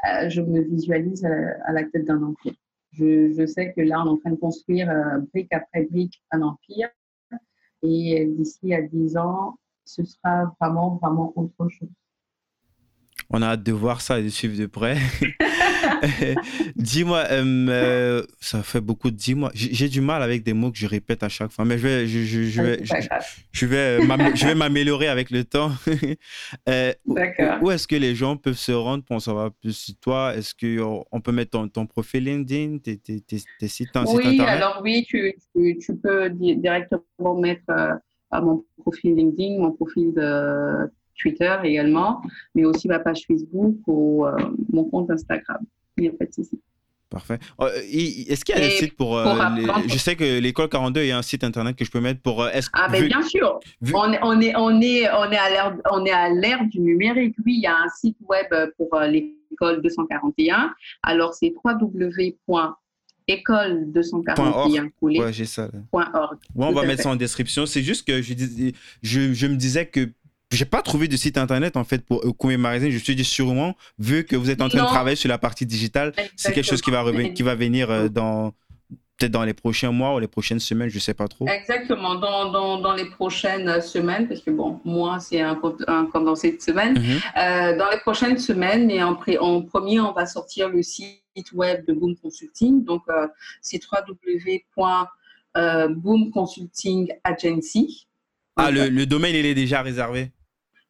[0.07, 2.53] Euh, je me visualise à, la tête d'un empire.
[2.93, 6.21] Je, je, sais que là, on est en train de construire euh, brique après brique
[6.31, 6.89] un empire.
[7.81, 11.89] Et d'ici à 10 ans, ce sera vraiment, vraiment autre chose.
[13.29, 14.97] On a hâte de voir ça et de suivre de près.
[16.75, 19.51] dis-moi, euh, euh, ça fait beaucoup de dis-moi.
[19.53, 22.07] J'ai du mal avec des mots que je répète à chaque fois, mais je vais,
[22.07, 22.83] je, je, je vais,
[23.51, 23.99] je, vais,
[24.35, 25.71] je vais m'améliorer avec le temps.
[26.69, 26.93] euh,
[27.61, 30.35] où, est-ce que les gens peuvent se rendre pour en savoir plus sur toi?
[30.35, 35.05] Est-ce qu'on peut mettre ton, ton profil LinkedIn, tes, tes, tes, sites, Oui, alors oui,
[35.07, 37.93] tu, tu, peux directement mettre euh,
[38.31, 42.21] à mon profil LinkedIn, mon profil de Twitter également,
[42.55, 44.35] mais aussi ma page Facebook ou euh,
[44.71, 45.63] mon compte Instagram.
[45.97, 46.59] Il n'y a pas de souci.
[47.13, 47.37] Parfait.
[47.59, 49.19] Oh, est-ce qu'il y a un site pour.
[49.19, 49.25] Euh,
[49.87, 52.21] je sais que l'école 42, il y a un site internet que je peux mettre
[52.21, 52.41] pour.
[52.41, 53.59] Euh, ah, ben bien sûr.
[53.93, 57.35] On, est, on, est, on, est, on est à l'ère du numérique.
[57.45, 60.73] Oui, il y a un site web pour l'école 241.
[61.03, 62.71] Alors, c'est www.école
[63.91, 65.69] 241 ouais, j'ai ça.
[65.91, 66.39] .org.
[66.55, 67.67] on va mettre ça en description.
[67.67, 68.33] C'est juste que je,
[69.03, 70.09] je, je me disais que
[70.53, 72.89] j'ai pas trouvé de site internet en fait pour Okume Magazine.
[72.89, 75.37] Je me suis dit sûrement, vu que vous êtes en train de travailler sur la
[75.37, 78.53] partie digitale, c'est quelque chose qui va, qui va venir dans
[79.17, 81.47] peut-être dans les prochains mois ou les prochaines semaines, je ne sais pas trop.
[81.47, 86.51] Exactement, dans, dans, dans, les prochaines semaines, parce que bon, moi, c'est un, un, condensé
[86.53, 86.99] de semaines.
[86.99, 87.19] Mhm.
[87.37, 91.19] Euh, dans les prochaines semaines, et en, en, premier, on va sortir le site
[91.53, 92.83] web de Boom Consulting.
[92.83, 93.27] Donc, euh,
[93.61, 93.79] c'est
[95.55, 98.07] www.boomconsultingagency.
[98.55, 100.31] Ah, le, le, domaine, il est déjà réservé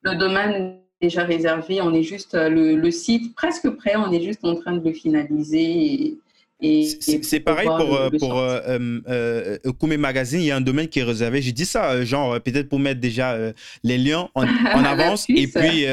[0.03, 1.81] Le domaine est déjà réservé.
[1.81, 4.85] On est juste, euh, le, le, site presque prêt, on est juste en train de
[4.85, 6.17] le finaliser.
[6.61, 6.85] Et,
[7.21, 9.57] c'est pareil pour, euh, pour euh,
[9.97, 11.41] Magazine, il y a un domaine qui est réservé.
[11.41, 13.37] J'ai dit ça, genre, peut-être pour mettre déjà
[13.83, 14.43] les liens en,
[14.85, 15.25] avance.
[15.29, 15.85] et puis,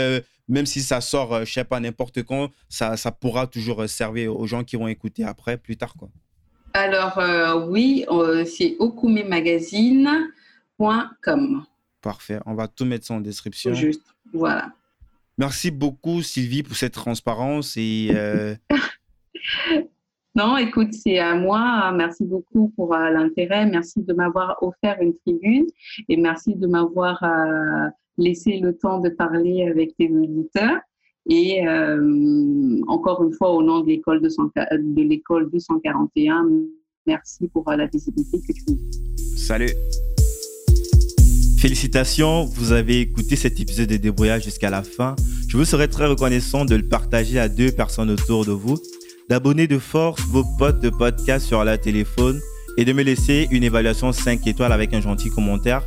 [0.48, 4.46] même si ça sort, je sais pas, n'importe quand, ça, ça pourra toujours servir aux
[4.46, 5.94] gens qui vont écouter après, plus tard.
[5.98, 6.08] Quoi.
[6.72, 7.18] Alors,
[7.68, 8.06] oui,
[8.46, 11.64] c'est okumemagazine.com.
[12.01, 13.74] Parfait, on va tout mettre ça en description.
[13.74, 14.72] Juste, voilà.
[15.38, 18.11] Merci beaucoup, Sylvie, pour cette transparence et.
[20.36, 21.92] Non, écoute, c'est à moi.
[21.92, 23.66] Merci beaucoup pour euh, l'intérêt.
[23.66, 25.66] Merci de m'avoir offert une tribune
[26.09, 30.78] et merci de m'avoir euh, laissé le temps de parler avec tes auditeurs.
[31.28, 36.46] Et euh, encore une fois, au nom de l'école de l'école 241,
[37.07, 39.36] merci pour la visibilité que tu as.
[39.36, 39.72] Salut.
[41.61, 45.14] Félicitations, vous avez écouté cet épisode de Débrouillage jusqu'à la fin.
[45.46, 48.78] Je vous serais très reconnaissant de le partager à deux personnes autour de vous
[49.28, 52.40] d'abonner de force vos potes de podcast sur la téléphone
[52.78, 55.82] et de me laisser une évaluation 5 étoiles avec un gentil commentaire.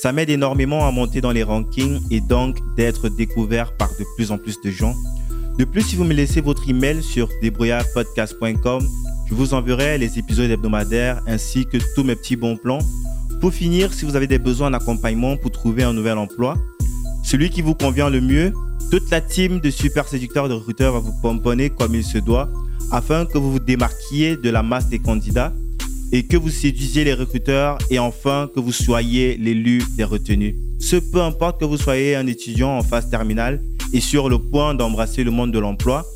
[0.00, 4.32] Ça m'aide énormément à monter dans les rankings et donc d'être découvert par de plus
[4.32, 4.96] en plus de gens.
[5.56, 8.88] De plus, si vous me laissez votre email sur débrouillardpodcast.com,
[9.28, 12.80] je vous enverrai les épisodes hebdomadaires ainsi que tous mes petits bons plans.
[13.42, 16.56] Pour finir, si vous avez des besoins d'accompagnement pour trouver un nouvel emploi,
[17.24, 18.52] celui qui vous convient le mieux,
[18.88, 22.48] toute la team de super séducteurs de recruteurs va vous pomponner comme il se doit
[22.92, 25.52] afin que vous vous démarquiez de la masse des candidats
[26.12, 30.54] et que vous séduisiez les recruteurs et enfin que vous soyez l'élu des retenus.
[30.78, 33.60] Ce peu importe que vous soyez un étudiant en phase terminale
[33.92, 36.06] et sur le point d'embrasser le monde de l'emploi,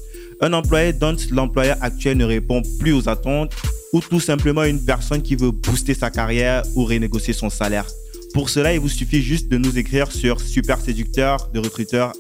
[0.41, 3.51] un employé dont l'employeur actuel ne répond plus aux attentes
[3.93, 7.87] ou tout simplement une personne qui veut booster sa carrière ou renégocier son salaire.
[8.35, 12.13] Pour cela, il vous suffit juste de nous écrire sur super séducteur de recruteur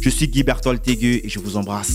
[0.00, 1.92] Je suis Guy Bertol et je vous embrasse.